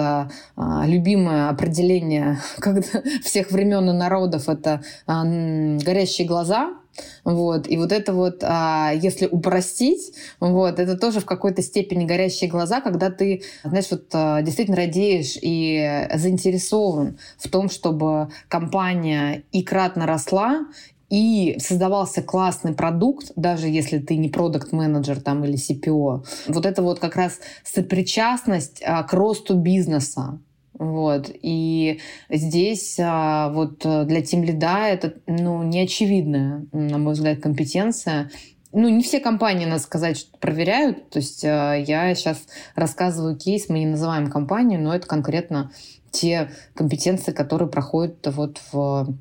[0.85, 6.73] любимое определение когда всех времен и народов это горящие глаза,
[7.23, 7.67] вот.
[7.69, 12.81] И вот это вот, а, если упростить, вот, это тоже в какой-то степени горящие глаза,
[12.81, 20.05] когда ты, знаешь, вот а, действительно радеешь и заинтересован в том, чтобы компания и кратно
[20.05, 20.65] росла,
[21.13, 26.25] и создавался классный продукт, даже если ты не продукт-менеджер там или CPO.
[26.47, 30.39] Вот это вот как раз сопричастность а, к росту бизнеса.
[30.77, 31.29] Вот.
[31.41, 31.99] И
[32.29, 38.31] здесь а, вот э, для Team Lead это ну, неочевидная, на мой взгляд, компетенция.
[38.71, 41.09] Ну, не все компании, надо сказать, проверяют.
[41.09, 42.45] То есть э, я сейчас
[42.75, 45.71] рассказываю кейс, мы не называем компанию, но это конкретно
[46.11, 49.15] те компетенции, которые проходят вот в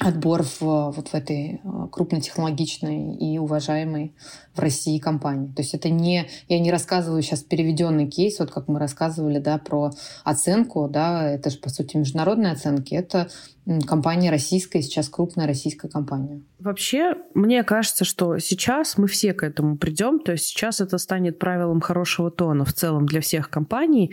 [0.00, 4.14] отбор в, вот в этой э, крупнотехнологичной и уважаемой
[4.60, 5.52] России компании.
[5.52, 9.58] То есть это не, я не рассказываю сейчас переведенный кейс, вот как мы рассказывали, да,
[9.58, 9.90] про
[10.24, 13.28] оценку, да, это же, по сути, международные оценки, это
[13.86, 16.42] компания российская, сейчас крупная российская компания.
[16.58, 21.38] Вообще, мне кажется, что сейчас мы все к этому придем, то есть сейчас это станет
[21.38, 24.12] правилом хорошего тона в целом для всех компаний.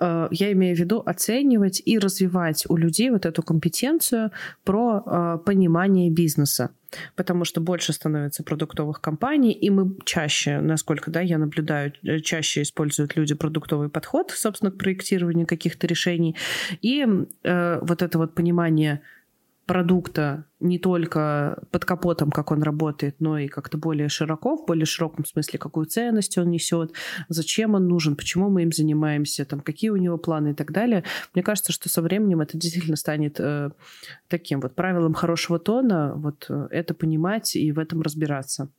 [0.00, 4.30] Э, я имею в виду оценивать и развивать у людей вот эту компетенцию
[4.64, 6.70] про э, понимание бизнеса
[7.16, 12.62] потому что больше становится продуктовых компаний, и мы чаще, насколько да, я наблюдаю, э, чаще
[12.62, 16.36] используют люди продуктовый подход, собственно, к проектированию каких-то решений.
[16.82, 17.06] И
[17.44, 19.02] э, вот это вот понимание
[19.68, 24.86] продукта не только под капотом, как он работает, но и как-то более широко, в более
[24.86, 26.94] широком смысле, какую ценность он несет,
[27.28, 31.04] зачем он нужен, почему мы им занимаемся, там, какие у него планы и так далее.
[31.34, 33.70] Мне кажется, что со временем это действительно станет э,
[34.26, 38.70] таким вот правилом хорошего тона, вот э, это понимать и в этом разбираться.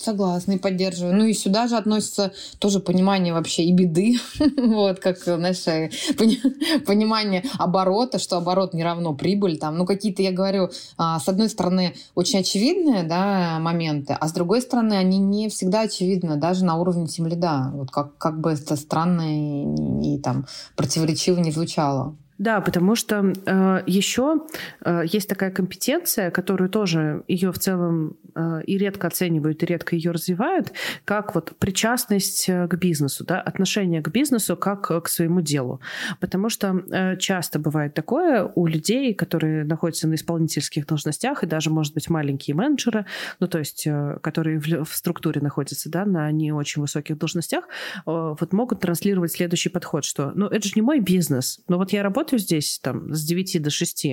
[0.00, 1.14] Согласна и поддерживаю.
[1.14, 4.16] Ну и сюда же относится тоже понимание вообще и беды,
[4.56, 5.90] вот, как, знаешь, э,
[6.86, 11.50] понимание оборота, что оборот не равно прибыль, там, ну какие-то, я говорю, а, с одной
[11.50, 16.76] стороны, очень очевидные, да, моменты, а с другой стороны, они не всегда очевидны, даже на
[16.78, 20.46] уровне тимлида, вот как, как бы это странно и, и там
[20.76, 22.16] противоречиво не звучало.
[22.40, 24.46] Да, потому что э, еще
[24.82, 29.94] э, есть такая компетенция, которую тоже ее в целом э, и редко оценивают, и редко
[29.94, 30.72] ее развивают,
[31.04, 35.82] как вот причастность э, к бизнесу, да, отношение к бизнесу как к своему делу.
[36.18, 41.68] Потому что э, часто бывает такое у людей, которые находятся на исполнительских должностях, и даже,
[41.68, 43.04] может быть, маленькие менеджеры,
[43.40, 47.64] ну, то есть, э, которые в, в структуре находятся, да, на не очень высоких должностях,
[47.66, 51.92] э, вот могут транслировать следующий подход, что, ну, это же не мой бизнес, но вот
[51.92, 54.06] я работаю работаю здесь там с 9 до 6.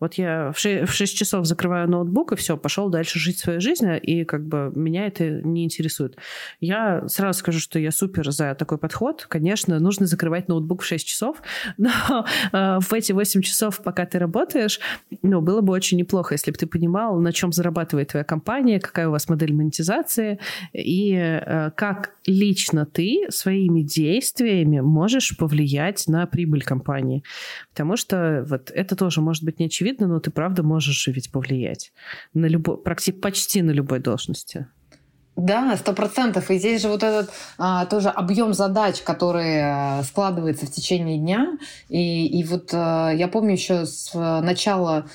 [0.00, 3.60] Вот я в 6, в 6 часов закрываю ноутбук и все, пошел дальше жить своей
[3.60, 6.16] жизнью, и как бы меня это не интересует.
[6.60, 9.26] Я сразу скажу, что я супер за такой подход.
[9.28, 11.42] Конечно, нужно закрывать ноутбук в 6 часов,
[11.78, 14.80] но э, в эти 8 часов, пока ты работаешь,
[15.22, 19.08] ну, было бы очень неплохо, если бы ты понимал, на чем зарабатывает твоя компания, какая
[19.08, 20.38] у вас модель монетизации,
[20.72, 27.22] и э, как лично ты своими действиями можешь повлиять на прибыль компании.
[27.70, 31.30] Потому что вот это тоже может быть не очевидно, но ты правда можешь же ведь
[31.30, 31.92] повлиять
[32.34, 34.66] на любой, почти на любой должности.
[35.34, 36.50] Да, сто процентов.
[36.50, 41.56] И здесь же вот этот а, тоже объем задач, который а, складывается в течение дня.
[41.88, 45.06] И, и вот а, я помню еще с начала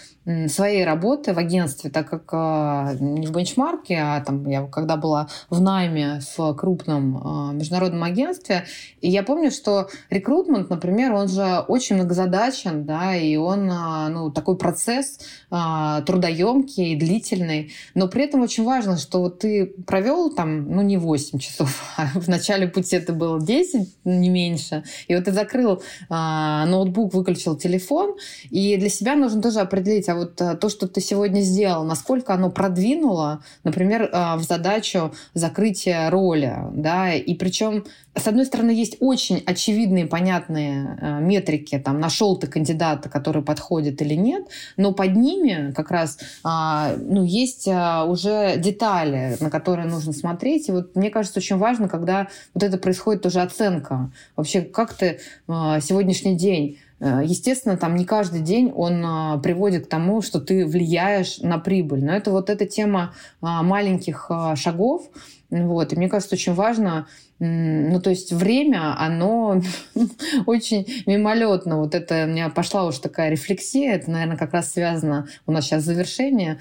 [0.48, 5.30] своей работы в агентстве, так как а, не в бенчмарке, а там я когда была
[5.50, 8.66] в найме в крупном а, международном агентстве,
[9.00, 14.30] и я помню, что рекрутмент, например, он же очень многозадачен, да, и он, а, ну,
[14.30, 15.20] такой процесс
[15.50, 21.40] трудоемкий, длительный, но при этом очень важно, что вот ты провел там, ну, не 8
[21.40, 27.14] часов, а в начале пути это было 10, не меньше, и вот ты закрыл ноутбук,
[27.14, 28.16] выключил телефон,
[28.50, 32.34] и для себя нужно тоже определить, а вот э, то, что ты сегодня сделал, насколько
[32.34, 38.98] оно продвинуло, например, э, в задачу закрытия роли, да, и причем с одной стороны, есть
[39.00, 45.16] очень очевидные, понятные э, метрики, там, нашел ты кандидата, который подходит или нет, но под
[45.16, 50.68] ними как раз а, ну, есть уже детали, на которые нужно смотреть.
[50.68, 54.12] И вот мне кажется, очень важно, когда вот это происходит тоже оценка.
[54.36, 60.22] Вообще, как ты сегодняшний день естественно, там не каждый день он а, приводит к тому,
[60.22, 62.04] что ты влияешь на прибыль.
[62.04, 65.04] Но это вот эта тема а, маленьких а, шагов.
[65.50, 65.94] Вот.
[65.94, 67.08] И мне кажется, очень важно
[67.40, 69.62] ну, то есть время, оно
[70.48, 71.78] очень мимолетно.
[71.78, 73.96] Вот это у меня пошла уже такая рефлексия.
[73.96, 75.28] Это, наверное, как раз связано...
[75.46, 76.60] У нас сейчас завершение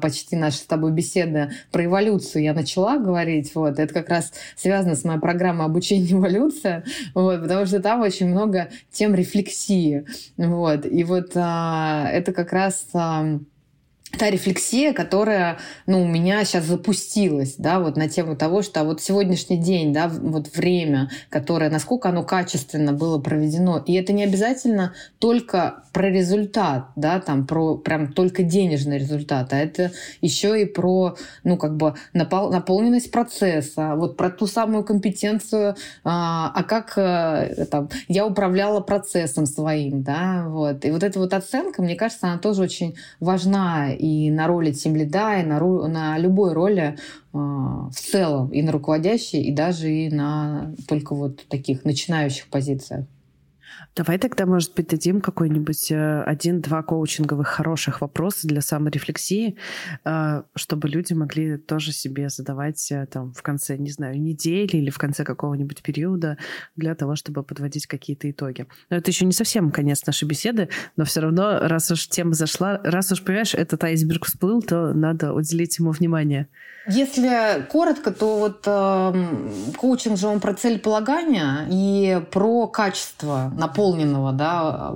[0.00, 2.42] почти нашей с тобой беседы про эволюцию.
[2.42, 3.54] Я начала говорить.
[3.54, 3.78] Вот.
[3.78, 6.84] Это как раз связано с моей программой обучения эволюция.
[7.14, 7.42] Вот.
[7.42, 10.06] Потому что там очень много тем рефлексии.
[10.38, 10.86] Вот.
[10.86, 12.86] И вот а, это как раз...
[14.18, 18.84] Та рефлексия, которая, ну, у меня сейчас запустилась, да, вот на тему того, что а
[18.84, 24.24] вот сегодняшний день, да, вот время, которое, насколько оно качественно было проведено, и это не
[24.24, 30.64] обязательно только про результат, да, там, про прям только денежный результат, а это еще и
[30.64, 36.94] про, ну, как бы напол наполненность процесса, вот про ту самую компетенцию, а, а как
[36.96, 40.84] а, там, я управляла процессом своим, да, вот.
[40.84, 45.40] И вот эта вот оценка, мне кажется, она тоже очень важна и на роли тимлида,
[45.40, 46.96] и на, на любой роли
[47.32, 53.06] э, в целом, и на руководящей, и даже и на только вот таких начинающих позициях.
[53.96, 59.56] Давай тогда, может быть, дадим какой-нибудь э, один-два коучинговых хороших вопроса для саморефлексии,
[60.04, 64.90] э, чтобы люди могли тоже себе задавать э, там в конце, не знаю, недели или
[64.90, 66.38] в конце какого-нибудь периода
[66.74, 68.66] для того, чтобы подводить какие-то итоги.
[68.90, 72.80] Но это еще не совсем конец нашей беседы, но все равно, раз уж тема зашла,
[72.82, 76.48] раз уж, понимаешь, этот айсберг всплыл, то надо уделить ему внимание.
[76.86, 84.94] Если коротко, то вот э, коучинг же он про целеполагание и про качество наполненного, да,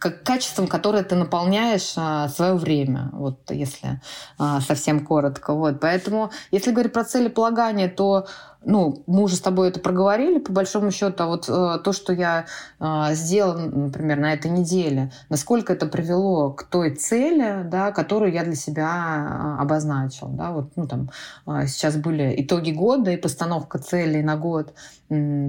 [0.00, 4.00] как качеством, которое ты наполняешь э, свое время, вот если
[4.40, 5.54] э, совсем коротко.
[5.54, 5.78] Вот.
[5.80, 8.26] Поэтому, если говорить про целеполагание, то
[8.64, 12.12] ну, мы уже с тобой это проговорили, по большому счету, а вот э, то, что
[12.12, 12.46] я
[12.80, 18.44] э, сделала, например, на этой неделе, насколько это привело к той цели, да, которую я
[18.44, 20.28] для себя э, обозначил.
[20.28, 21.10] Да, вот, ну, там,
[21.46, 24.74] э, сейчас были итоги года и постановка целей на год.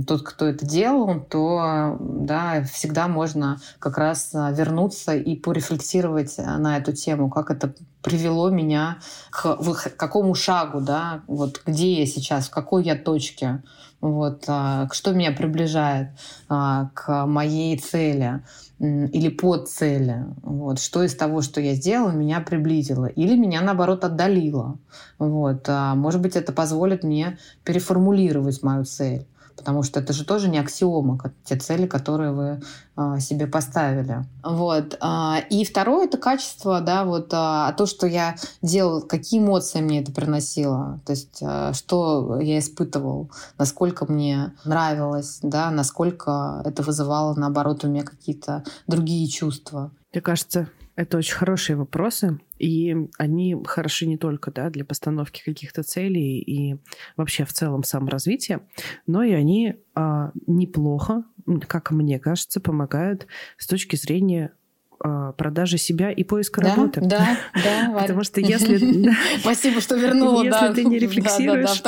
[0.05, 6.57] Тот, кто это делал, то да, всегда можно как раз э, вернуться и порефлексировать э,
[6.57, 7.74] на эту тему, как это
[8.05, 8.99] привело меня
[9.31, 13.63] к, к какому шагу, да, вот где я сейчас, в какой я точке,
[13.99, 16.09] вот, а, что меня приближает
[16.47, 18.43] а, к моей цели
[18.79, 20.25] или под цели.
[20.43, 23.05] Вот, что из того, что я сделала, меня приблизило.
[23.05, 24.77] Или меня, наоборот, отдалило.
[25.17, 29.25] Вот, а, может быть, это позволит мне переформулировать мою цель
[29.55, 32.61] потому что это же тоже не аксиома, те цели, которые вы
[32.95, 34.25] а, себе поставили.
[34.43, 34.97] Вот.
[35.01, 40.01] А, и второе— это качество, да, вот а, то, что я делал, какие эмоции мне
[40.01, 47.33] это приносило, то есть а, что я испытывал, насколько мне нравилось, да, насколько это вызывало,
[47.35, 49.91] наоборот, у меня какие-то другие чувства.
[50.13, 55.83] Мне кажется, это очень хорошие вопросы, и они хороши не только да, для постановки каких-то
[55.83, 56.77] целей и
[57.17, 58.61] вообще в целом саморазвития,
[59.05, 61.25] но и они а, неплохо,
[61.67, 63.27] как мне кажется, помогают
[63.57, 64.53] с точки зрения
[64.99, 67.01] продажи себя и поиска да, работы.
[67.01, 67.93] Да, да.
[67.99, 69.11] Потому что если...
[69.39, 70.43] Спасибо, что вернула.
[70.43, 71.83] Если ты не рефлексируешь...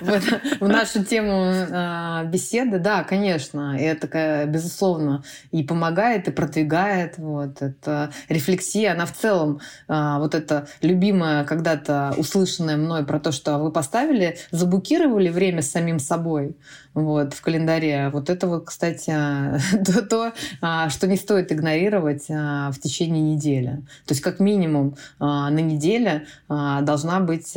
[0.60, 3.76] В нашу тему а, беседы, да, конечно.
[3.78, 7.18] Это, безусловно, и помогает, и продвигает.
[7.18, 13.32] Вот это рефлексия, она в целом, а, вот это любимое когда-то услышанное мной про то,
[13.32, 16.56] что вы поставили, заблокировали время с самим собой
[16.94, 18.10] вот, в календаре.
[18.10, 19.10] Вот это вот, кстати,
[19.84, 23.82] то, то, а, что не стоит игнорировать а, в течение недели.
[24.06, 27.56] То есть как минимум а, на неделе должна быть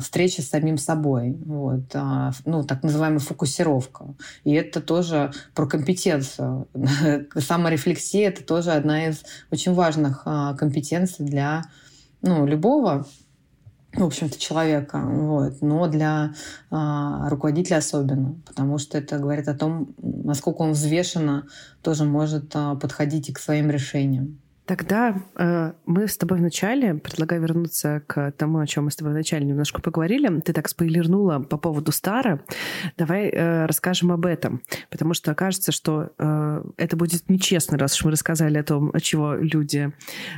[0.00, 1.36] встреча с самим собой.
[1.44, 1.94] Вот,
[2.44, 4.14] ну, так называемая фокусировка.
[4.44, 6.68] И это тоже про компетенцию.
[7.36, 11.64] Саморефлексия— это тоже одна из очень важных компетенций для
[12.22, 13.06] ну, любого
[13.92, 15.62] в общем-то, человека, вот.
[15.62, 16.34] но для
[16.70, 21.46] а, руководителя особенно, потому что это говорит о том, насколько он взвешенно
[21.82, 24.38] тоже может а, подходить и к своим решениям.
[24.70, 29.12] Тогда э, мы с тобой вначале, предлагаю вернуться к тому, о чем мы с тобой
[29.12, 30.40] вначале немножко поговорили.
[30.42, 32.44] Ты так спойлернула по поводу Стара.
[32.96, 38.04] Давай э, расскажем об этом, потому что кажется, что э, это будет нечестно, раз уж
[38.04, 39.92] мы рассказали о том, чего люди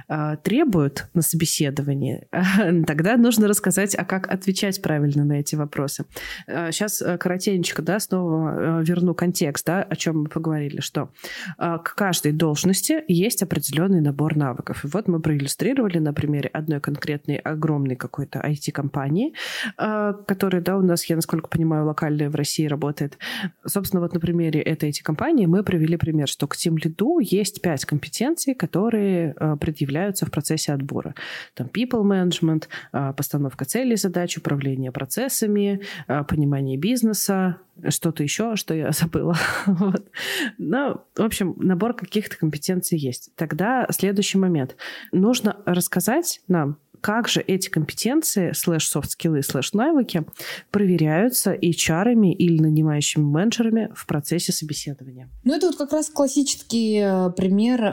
[0.09, 2.27] э, требуют на собеседовании.
[2.87, 6.07] Тогда нужно рассказать, а как отвечать правильно на эти вопросы.
[6.47, 11.11] Э, сейчас э, коротенько, да, снова э, верну контекст, да, о чем мы поговорили, что
[11.59, 14.85] э, к каждой должности есть определенный набор набор навыков.
[14.85, 19.35] И вот мы проиллюстрировали на примере одной конкретной огромной какой-то IT-компании,
[19.77, 23.19] а, которая, да, у нас, я насколько понимаю, локальная в России работает.
[23.67, 27.85] Собственно, вот на примере этой IT-компании мы привели пример, что к Team Lead есть пять
[27.85, 31.15] компетенций, которые а, предъявляются в процессе отбора.
[31.55, 35.81] Там people management, а, постановка целей задач, управление процессами,
[36.29, 37.57] понимание бизнеса,
[37.89, 39.37] что-то еще, что я забыла.
[39.67, 40.11] вот.
[40.59, 43.31] Ну, в общем, набор каких-то компетенций есть.
[43.37, 44.77] Тогда следующий момент.
[45.13, 50.25] Нужно рассказать нам, как же эти компетенции, слэш-софт-скиллы, слэш-навыки
[50.71, 55.29] проверяются HR или нанимающими менеджерами в процессе собеседования?
[55.43, 57.93] Ну, это вот как раз классический э, пример э,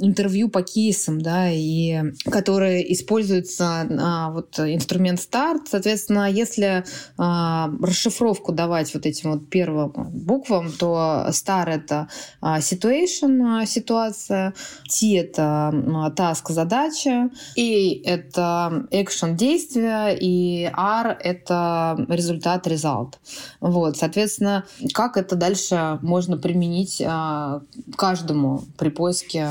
[0.00, 5.68] интервью по кейсам, да, и который используется э, вот инструмент STAR.
[5.68, 6.82] Соответственно, если э,
[7.18, 12.08] расшифровку давать вот этим вот первым буквам, то star— это
[12.42, 14.54] situation, ситуация,
[14.88, 15.70] T— это
[16.16, 23.18] task, задача, и это экшен действия, и R— это результат, результат.
[23.60, 27.62] Вот, соответственно, как это дальше можно применить а,
[27.96, 29.48] каждому при поиске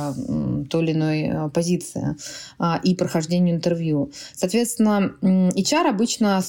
[0.70, 2.16] той или иной а, позиции
[2.58, 4.12] а, и прохождению интервью.
[4.34, 6.42] Соответственно, HR обычно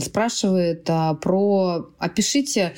[0.00, 2.74] спрашивает про «опишите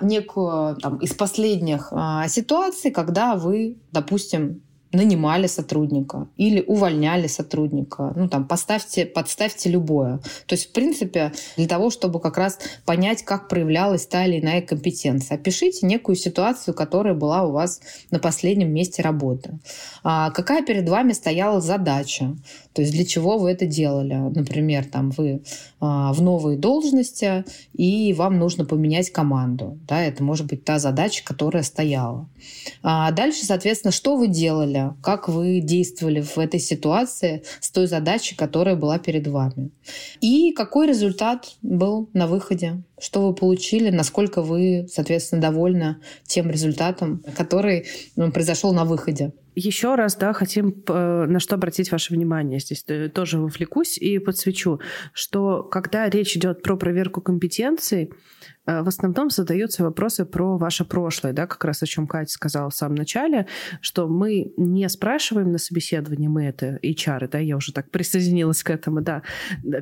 [0.00, 1.92] некую там, из последних
[2.28, 8.12] ситуаций, когда вы, допустим, нанимали сотрудника или увольняли сотрудника.
[8.16, 10.18] Ну, там, поставьте, подставьте любое.
[10.46, 14.62] То есть, в принципе, для того, чтобы как раз понять, как проявлялась та или иная
[14.62, 15.36] компетенция.
[15.36, 17.80] Опишите некую ситуацию, которая была у вас
[18.10, 19.58] на последнем месте работы.
[20.02, 22.36] А какая перед вами стояла задача?
[22.72, 24.14] То есть для чего вы это делали?
[24.14, 25.42] Например, там вы
[25.80, 29.78] а, в новой должности, и вам нужно поменять команду.
[29.88, 32.28] Да, это может быть та задача, которая стояла.
[32.82, 34.79] А дальше, соответственно, что вы делали?
[35.02, 39.70] Как вы действовали в этой ситуации с той задачей, которая была перед вами?
[40.20, 42.82] И какой результат был на выходе?
[43.00, 43.90] Что вы получили?
[43.90, 49.32] Насколько вы, соответственно, довольны тем результатом, который ну, произошел на выходе?
[49.56, 52.60] Еще раз, да, хотим э, на что обратить ваше внимание.
[52.60, 54.80] Здесь э, тоже вовлекусь и подсвечу,
[55.12, 58.12] что когда речь идет про проверку компетенций,
[58.66, 62.74] в основном задаются вопросы про ваше прошлое, да, как раз о чем Катя сказала в
[62.74, 63.46] самом начале,
[63.80, 68.70] что мы не спрашиваем на собеседовании, мы это HR, да, я уже так присоединилась к
[68.70, 69.22] этому, да,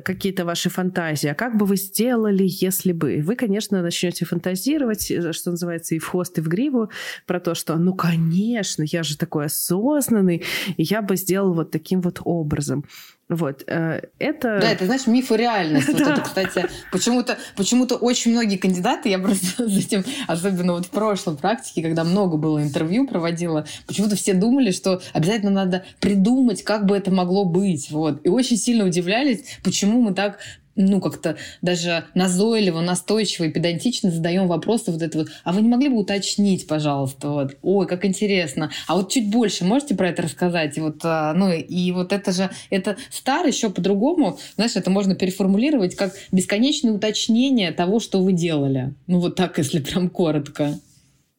[0.03, 3.21] какие-то ваши фантазии, а как бы вы сделали, если бы?
[3.21, 6.89] Вы, конечно, начнете фантазировать, э, что называется, и в хвост, и в гриву,
[7.25, 10.43] про то, что, ну, конечно, я же такой осознанный,
[10.77, 12.85] я бы сделал вот таким вот образом.
[13.29, 14.59] Вот, э, это...
[14.59, 15.87] Да, это, знаешь, миф и реальность.
[15.87, 20.89] Вот это, кстати, почему-то почему очень многие кандидаты, я просто с этим, особенно вот в
[20.89, 26.87] прошлой практике, когда много было интервью проводила, почему-то все думали, что обязательно надо придумать, как
[26.87, 27.91] бы это могло быть.
[27.91, 28.19] Вот.
[28.25, 30.39] И очень сильно удивлялись, почему мы так
[30.79, 35.27] ну, как-то даже назойливо, настойчиво и педантично задаем вопросы вот это вот.
[35.43, 38.71] А вы не могли бы уточнить, пожалуйста, вот, ой, как интересно.
[38.87, 40.77] А вот чуть больше можете про это рассказать?
[40.77, 45.15] И вот, а, ну, и вот это же, это стар еще по-другому, знаешь, это можно
[45.15, 48.93] переформулировать как бесконечное уточнение того, что вы делали.
[49.07, 50.79] Ну, вот так, если прям коротко.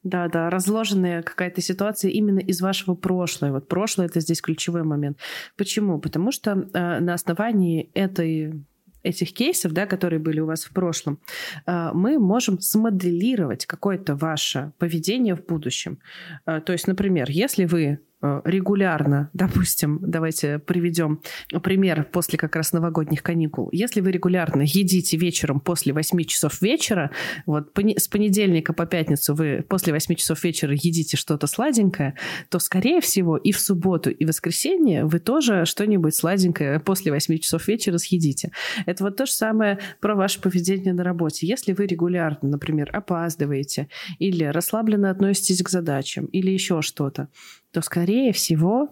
[0.02, 3.54] Да, да, разложенная какая-то ситуация именно из вашего прошлого.
[3.54, 5.18] Вот прошлое это здесь ключевой момент.
[5.58, 5.98] Почему?
[5.98, 8.64] Потому что э, на основании этой
[9.02, 11.18] этих кейсов, да, которые были у вас в прошлом,
[11.66, 15.98] э, мы можем смоделировать какое-то ваше поведение в будущем.
[16.46, 21.20] Э, то есть, например, если вы регулярно, допустим, давайте приведем
[21.62, 23.68] пример после как раз новогодних каникул.
[23.72, 27.10] Если вы регулярно едите вечером после 8 часов вечера,
[27.46, 32.16] вот с понедельника по пятницу вы после 8 часов вечера едите что-то сладенькое,
[32.48, 37.38] то, скорее всего, и в субботу, и в воскресенье вы тоже что-нибудь сладенькое после 8
[37.38, 38.52] часов вечера съедите.
[38.86, 41.46] Это вот то же самое про ваше поведение на работе.
[41.46, 47.28] Если вы регулярно, например, опаздываете или расслабленно относитесь к задачам или еще что-то,
[47.72, 48.88] то, скорее всего,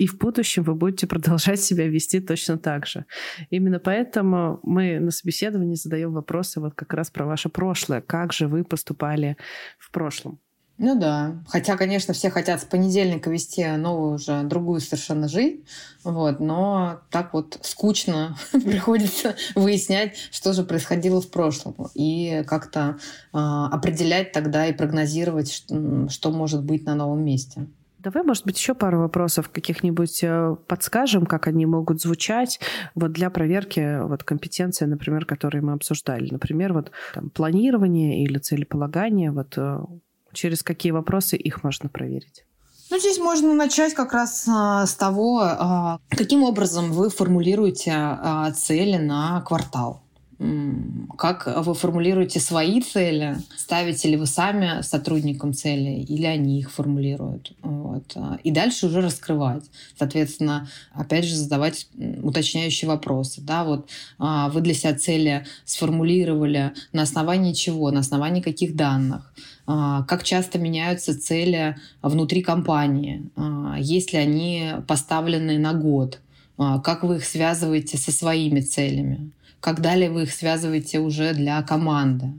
[0.00, 3.04] и в будущем вы будете продолжать себя вести точно так же.
[3.50, 8.00] Именно поэтому мы на собеседовании задаем вопросы вот как раз про ваше прошлое.
[8.00, 9.36] Как же вы поступали
[9.78, 10.40] в прошлом?
[10.82, 11.44] Ну да.
[11.46, 15.66] Хотя, конечно, все хотят с понедельника вести новую уже другую совершенно жизнь.
[16.04, 21.76] Вот, но так вот скучно приходится выяснять, что же происходило в прошлом.
[21.92, 22.96] И как-то
[23.34, 27.66] э, определять тогда и прогнозировать, что, что может быть на новом месте.
[28.02, 32.58] Давай, может быть, еще пару вопросов каких-нибудь э, подскажем, как они могут звучать
[32.94, 36.30] вот для проверки вот компетенции, например, которые мы обсуждали.
[36.30, 39.80] Например, вот там, планирование или целеполагание, вот э,
[40.32, 42.46] через какие вопросы их можно проверить?
[42.90, 48.50] Ну, здесь можно начать как раз а, с того, а, каким образом вы формулируете а,
[48.52, 50.02] цели на квартал.
[51.18, 53.36] Как вы формулируете свои цели?
[53.56, 57.52] Ставите ли вы сами сотрудникам цели или они их формулируют?
[57.60, 58.16] Вот.
[58.42, 59.64] И дальше уже раскрывать.
[59.98, 61.88] Соответственно, опять же, задавать
[62.22, 63.42] уточняющие вопросы.
[63.42, 67.90] Да, вот вы для себя цели сформулировали на основании чего?
[67.90, 69.34] На основании каких данных?
[69.66, 73.30] как часто меняются цели внутри компании,
[73.78, 76.18] если они поставлены на год,
[76.56, 79.30] как вы их связываете со своими целями
[79.60, 82.32] как далее вы их связываете уже для команды.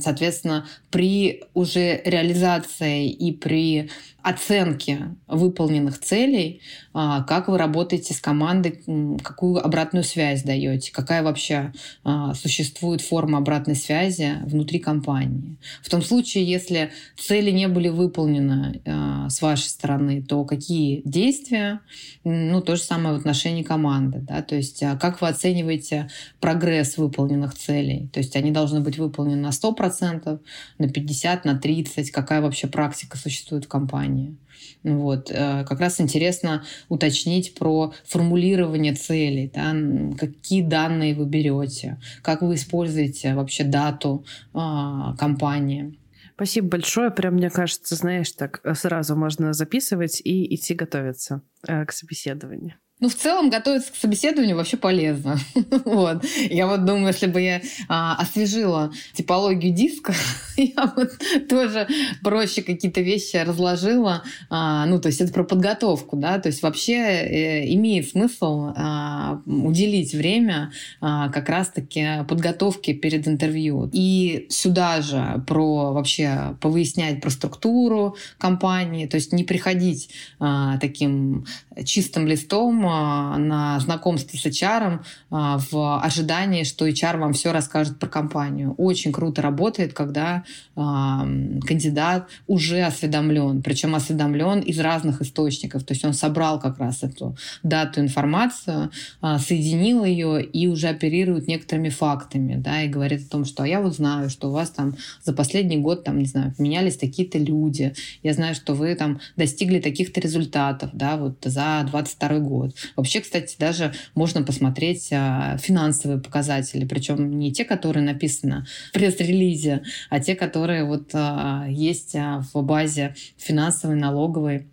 [0.00, 3.90] Соответственно, при уже реализации и при
[4.28, 6.60] оценке выполненных целей,
[6.92, 8.82] а, как вы работаете с командой,
[9.22, 11.72] какую обратную связь даете, какая вообще
[12.04, 15.56] а, существует форма обратной связи внутри компании.
[15.82, 21.80] В том случае, если цели не были выполнены а, с вашей стороны, то какие действия,
[22.24, 26.08] ну, то же самое в отношении команды, да, то есть как вы оцениваете
[26.40, 30.40] прогресс выполненных целей, то есть они должны быть выполнены на 100%,
[30.78, 34.36] на 50%, на 30%, какая вообще практика существует в компании компании.
[34.82, 35.30] Вот.
[35.30, 39.74] Э, как раз интересно уточнить про формулирование целей, да,
[40.18, 45.98] какие данные вы берете, как вы используете вообще дату а, компании.
[46.34, 47.10] Спасибо большое.
[47.10, 52.74] Прям, мне кажется, знаешь, так сразу можно записывать и идти готовиться э, к собеседованию.
[53.00, 55.38] Ну, в целом, готовиться к собеседованию вообще полезно.
[55.84, 56.24] вот.
[56.50, 60.14] Я вот думаю, если бы я а, освежила типологию диска,
[60.56, 61.10] я вот
[61.48, 61.86] тоже
[62.24, 64.24] проще какие-то вещи разложила.
[64.50, 66.40] А, ну, то есть это про подготовку, да.
[66.40, 73.88] То есть вообще э, имеет смысл а, уделить время а, как раз-таки подготовке перед интервью.
[73.92, 81.46] И сюда же про вообще повыяснять про структуру компании, то есть не приходить а, таким
[81.84, 88.08] чистым листом на знакомство с HR а, в ожидании, что HR вам все расскажет про
[88.08, 88.74] компанию.
[88.74, 90.44] Очень круто работает, когда
[90.76, 91.26] а,
[91.66, 95.84] кандидат уже осведомлен, причем осведомлен из разных источников.
[95.84, 101.88] То есть он собрал как раз эту дату, информацию, соединил ее и уже оперирует некоторыми
[101.88, 104.96] фактами, да, и говорит о том, что а я вот знаю, что у вас там
[105.22, 109.80] за последний год, там, не знаю, поменялись такие-то люди, я знаю, что вы там достигли
[109.80, 112.74] таких-то результатов, да, вот за 2022 год.
[112.96, 119.82] Вообще, кстати, даже можно посмотреть а, финансовые показатели, причем не те, которые написаны в пресс-релизе,
[120.10, 124.68] а те, которые вот а, есть а, в базе финансовой, налоговой.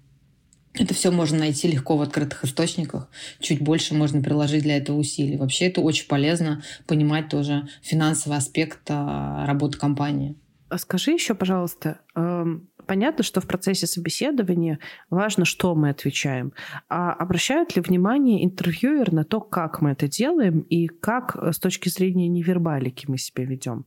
[0.73, 3.09] Это все можно найти легко в открытых источниках.
[3.39, 5.37] Чуть больше можно приложить для этого усилий.
[5.37, 10.35] Вообще это очень полезно понимать тоже финансовый аспект работы компании.
[10.67, 14.79] А скажи еще, пожалуйста, эм, понятно, что в процессе собеседования
[15.09, 16.53] важно, что мы отвечаем.
[16.89, 21.59] А обращают ли внимание интервьюер на то, как мы это делаем и как э, с
[21.59, 23.85] точки зрения невербалики мы себя ведем?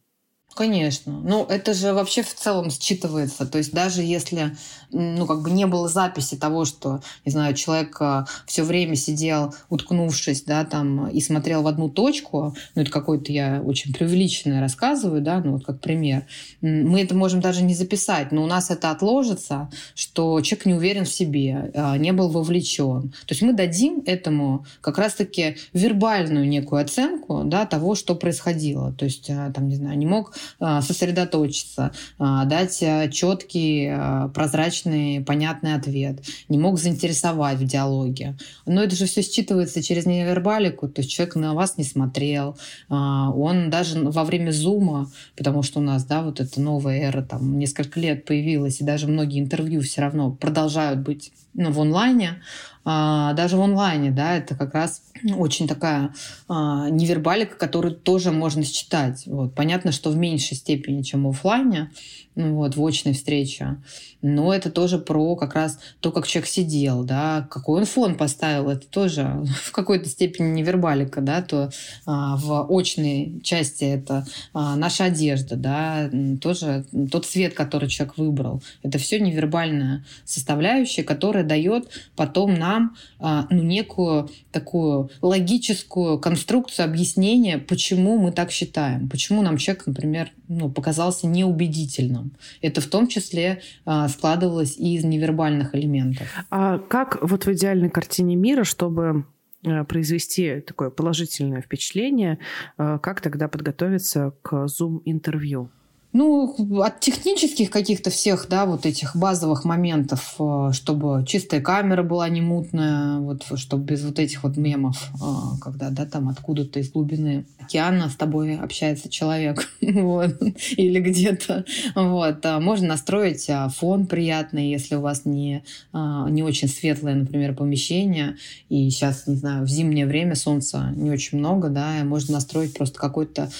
[0.58, 1.12] Конечно.
[1.12, 3.46] Ну, это же вообще в целом считывается.
[3.46, 4.56] То есть даже если,
[4.90, 9.54] ну, как бы не было записи того, что, не знаю, человек э, все время сидел,
[9.68, 15.22] уткнувшись, да, там, и смотрел в одну точку, ну, это какой-то я очень преувеличенное рассказываю,
[15.22, 16.26] да, ну, вот как пример,
[16.60, 21.04] мы это можем даже не записать, но у нас это отложится, что человек не уверен
[21.04, 23.10] в себе, э, не был вовлечен.
[23.10, 28.92] То есть мы дадим этому как раз-таки вербальную некую оценку, да, того, что происходило.
[28.92, 33.92] То есть, э, там, не знаю, не мог а, сосредоточиться, а, дать а, четкий,
[34.34, 38.36] прозрачный, понятный ответ, не мог заинтересовать в диалоге.
[38.66, 42.56] Но это же все считывается через невербалику, то есть человек на вас не смотрел,
[42.88, 47.58] он даже во время зума, потому что у нас, да, вот эта новая эра, там,
[47.58, 52.40] несколько лет появилась, и даже многие интервью все равно продолжают быть ну, в онлайне,
[52.88, 55.02] даже в онлайне, да, это как раз
[55.36, 56.14] очень такая
[56.48, 59.26] а, невербалика, которую тоже можно считать.
[59.26, 59.54] Вот.
[59.54, 61.90] Понятно, что в меньшей степени, чем в офлайне,
[62.34, 63.82] ну, вот, в очной встрече.
[64.20, 68.68] Но это тоже про как раз то, как человек сидел, да, какой он фон поставил,
[68.68, 71.70] это тоже в какой-то степени невербалика, да, то
[72.06, 76.10] а, в очной части это а, наша одежда, да,
[76.40, 78.62] тоже тот цвет, который человек выбрал.
[78.82, 87.58] Это все невербальная составляющая, которая дает потом нам а, ну, некую такую логическую конструкцию объяснения,
[87.58, 92.32] почему мы так считаем, почему нам человек, например, ну, показался неубедительным.
[92.62, 96.26] Это в том числе а, складывалось и из невербальных элементов.
[96.50, 99.24] А как вот в идеальной картине мира, чтобы
[99.66, 102.38] а, произвести такое положительное впечатление,
[102.76, 105.70] а, как тогда подготовиться к Zoom-интервью?
[106.14, 112.30] Ну, от технических каких-то всех, да, вот этих базовых моментов, э, чтобы чистая камера была
[112.30, 116.90] не мутная, вот, чтобы без вот этих вот мемов, э, когда, да, там откуда-то из
[116.90, 120.42] глубины океана с тобой общается человек, вот,
[120.78, 122.46] или где-то, вот.
[122.46, 127.54] А можно настроить а, фон приятный, если у вас не, а, не очень светлое, например,
[127.54, 128.38] помещение,
[128.70, 132.98] и сейчас, не знаю, в зимнее время солнца не очень много, да, можно настроить просто
[132.98, 133.50] какой-то,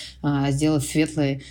[0.51, 1.43] сделать светлый,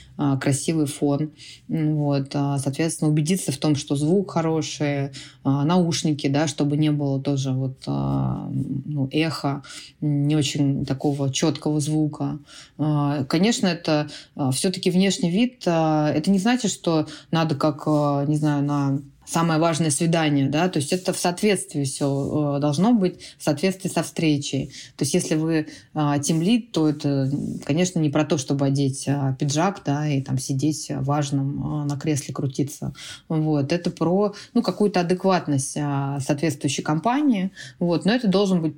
[0.41, 1.31] красивый фон.
[1.67, 5.11] Вот, а, соответственно, убедиться в том, что звук хороший,
[5.43, 9.63] а, наушники, да, чтобы не было тоже вот а, ну, эхо,
[10.01, 12.39] не очень такого четкого звука.
[13.27, 14.09] Конечно, это
[14.51, 15.61] все-таки внешний вид.
[15.65, 17.85] Это не значит, что надо как,
[18.27, 22.93] не знаю, на самое важное свидание, да, то есть это в соответствии все э, должно
[22.93, 24.71] быть, в соответствии со встречей.
[24.95, 27.29] То есть если вы тимлид, то это,
[27.65, 29.07] конечно, не про то, чтобы одеть
[29.37, 32.93] пиджак, да, и там сидеть важным на кресле крутиться.
[33.27, 33.71] Вот.
[33.71, 37.51] Это про, ну, какую-то адекватность соответствующей компании.
[37.79, 38.05] Вот.
[38.05, 38.75] Но это должен быть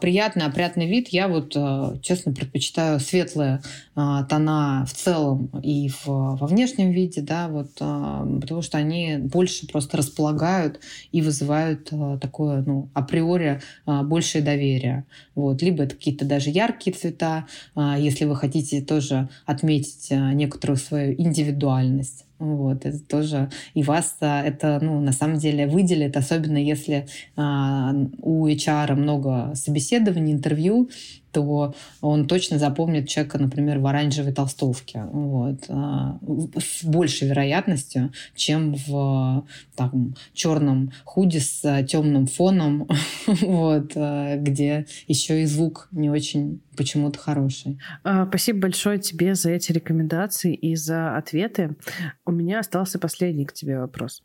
[0.00, 1.08] приятный, опрятный вид.
[1.08, 1.56] Я вот,
[2.02, 3.62] честно, предпочитаю светлые
[3.94, 9.96] тона в целом и в, во внешнем виде, да, вот, потому что они больше просто
[9.96, 10.80] располагают
[11.12, 15.04] и вызывают э, такое, ну, априори э, большее доверие.
[15.34, 15.62] Вот.
[15.62, 22.26] Либо это какие-то даже яркие цвета, э, если вы хотите тоже отметить некоторую свою индивидуальность.
[22.42, 27.06] Вот, это тоже и вас это, ну, на самом деле выделит, особенно если
[27.36, 30.90] а, у HR много собеседований, интервью,
[31.32, 35.04] то он точно запомнит человека, например, в оранжевой толстовке.
[35.12, 36.18] Вот, а,
[36.58, 42.88] с большей вероятностью, чем в там, черном худи с темным фоном,
[43.26, 47.78] вот, а, где еще и звук не очень почему-то хороший.
[48.04, 51.76] А, спасибо большое тебе за эти рекомендации и за ответы.
[52.24, 54.22] У меня остался последний к тебе вопрос.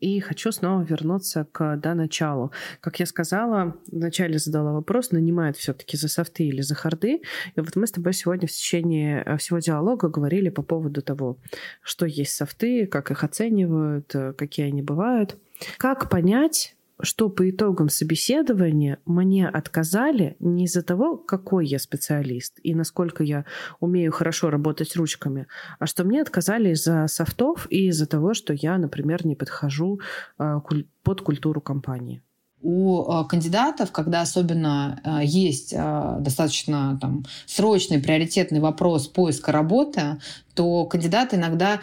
[0.00, 2.52] И хочу снова вернуться к да, началу.
[2.80, 7.22] Как я сказала, вначале задала вопрос, нанимают все-таки за софты или за харды.
[7.56, 11.38] И вот мы с тобой сегодня в течение э, всего диалога говорили по поводу того,
[11.82, 15.36] что есть софты, как их оценивают, э, какие они бывают.
[15.76, 22.74] Как понять, что по итогам собеседования мне отказали не из-за того, какой я специалист и
[22.74, 23.44] насколько я
[23.80, 25.46] умею хорошо работать ручками,
[25.78, 30.00] а что мне отказали из-за софтов и из-за того, что я, например, не подхожу
[30.38, 30.60] а,
[31.02, 32.22] под культуру компании.
[32.60, 40.18] У а, кандидатов, когда особенно а, есть достаточно там, срочный приоритетный вопрос поиска работы,
[40.54, 41.80] то кандидаты иногда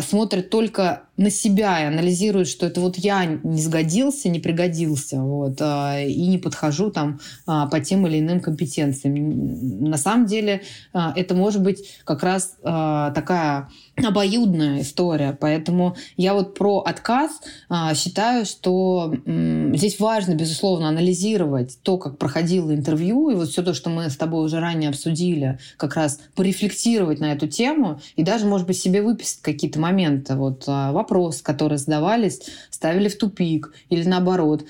[0.00, 5.60] смотрят только на себя и анализируют, что это вот я не сгодился, не пригодился, вот,
[5.60, 9.88] и не подхожу там по тем или иным компетенциям.
[9.88, 10.62] На самом деле
[10.92, 15.36] это может быть как раз такая обоюдная история.
[15.38, 22.74] Поэтому я вот про отказ а, считаю, что здесь важно, безусловно, анализировать то, как проходило
[22.74, 27.20] интервью, и вот все то, что мы с тобой уже ранее обсудили, как раз порефлексировать
[27.20, 30.34] на эту тему и даже, может быть, себе выписать какие-то моменты.
[30.34, 32.40] Вот а, вопросы, которые задавались,
[32.70, 34.64] ставили в тупик или наоборот,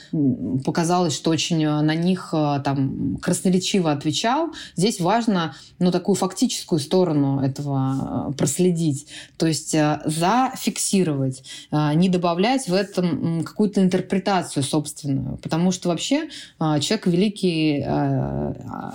[0.65, 4.51] показалось, что очень а, на них а, там красноречиво отвечал.
[4.77, 9.07] Здесь важно, ну, такую фактическую сторону этого а, проследить.
[9.37, 15.37] То есть э, зафиксировать, э, не добавлять в этом какую-то интерпретацию собственную.
[15.39, 16.29] Потому что вообще
[16.61, 17.85] э, человек великий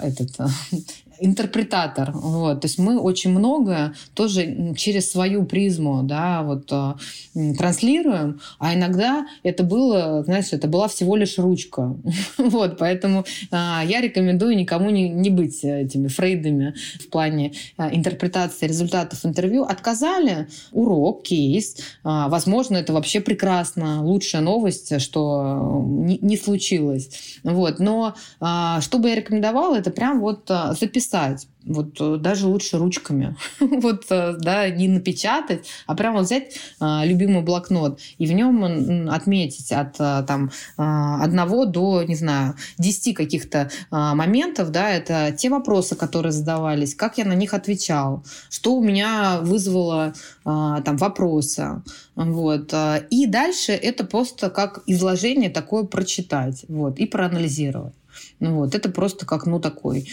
[0.02, 0.32] этот,
[1.20, 2.12] интерпретатор.
[2.12, 2.62] Вот.
[2.62, 9.26] То есть мы очень многое тоже через свою призму да, вот, э, транслируем, а иногда
[9.44, 11.96] это было, знаешь, это была всего лишь ручка.
[12.38, 13.56] вот, поэтому э,
[13.86, 19.64] я рекомендую никому не, не быть этими фрейдами в плане э, интерпретации результатов интервью.
[19.64, 21.78] Отказали, урок, кейс.
[22.04, 27.10] Э, возможно, это вообще прекрасно, лучшая новость, что не, не случилось.
[27.44, 27.80] Вот.
[27.80, 31.48] Но э, что бы я рекомендовала, это прям вот э, записать писать.
[31.66, 33.36] Вот э, даже лучше ручками.
[33.60, 39.72] вот, э, да, не напечатать, а прямо взять а, любимый блокнот и в нем отметить
[39.72, 46.96] от там одного до, не знаю, десяти каких-то моментов, да, это те вопросы, которые задавались,
[46.96, 51.82] как я на них отвечал, что у меня вызвало там вопросы,
[52.16, 52.74] вот.
[53.10, 57.94] И дальше это просто как изложение такое прочитать, вот, и проанализировать.
[58.40, 60.08] Ну вот, это просто как, ну, такой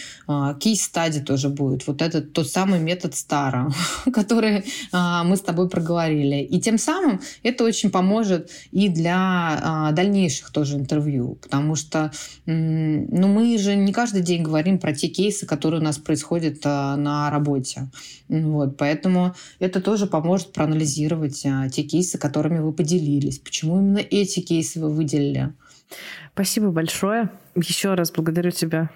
[0.59, 1.87] кейс-стади тоже будет.
[1.87, 3.71] Вот этот тот самый метод Стара,
[4.13, 6.37] который а, мы с тобой проговорили.
[6.43, 12.11] И тем самым это очень поможет и для а, дальнейших тоже интервью, потому что,
[12.45, 16.95] ну, мы же не каждый день говорим про те кейсы, которые у нас происходят а,
[16.97, 17.89] на работе.
[18.27, 23.39] Вот, поэтому это тоже поможет проанализировать те кейсы, которыми вы поделились.
[23.39, 25.53] Почему именно эти кейсы вы выделили?
[26.33, 27.29] Спасибо большое.
[27.55, 28.89] Еще раз благодарю тебя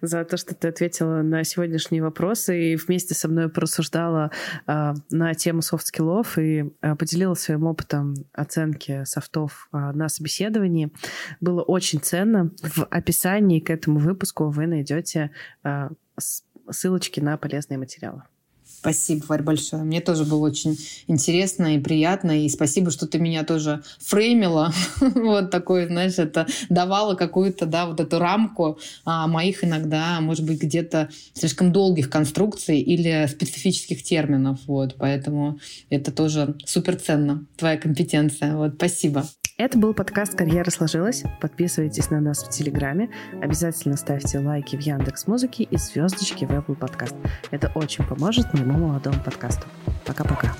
[0.00, 4.30] за то, что ты ответила на сегодняшние вопросы и вместе со мной порассуждала
[4.66, 10.92] э, на тему софт-скиллов и э, поделилась своим опытом оценки софтов э, на собеседовании.
[11.40, 12.52] Было очень ценно.
[12.62, 15.32] В описании к этому выпуску вы найдете
[15.64, 15.88] э,
[16.70, 18.22] ссылочки на полезные материалы.
[18.86, 19.82] Спасибо, Варь, большое.
[19.82, 20.78] Мне тоже было очень
[21.08, 22.44] интересно и приятно.
[22.44, 24.72] И спасибо, что ты меня тоже фреймила.
[25.00, 30.62] вот такой, знаешь, это давало какую-то, да, вот эту рамку а, моих иногда, может быть,
[30.62, 34.60] где-то слишком долгих конструкций или специфических терминов.
[34.68, 35.58] Вот, поэтому
[35.90, 38.54] это тоже супер ценно, твоя компетенция.
[38.54, 39.26] Вот, спасибо.
[39.58, 41.22] Это был подкаст «Карьера сложилась».
[41.40, 43.08] Подписывайтесь на нас в Телеграме.
[43.40, 47.16] Обязательно ставьте лайки в Яндекс Музыке и звездочки в Apple Podcast.
[47.50, 49.66] Это очень поможет моему молодому подкасту.
[50.04, 50.54] Пока-пока.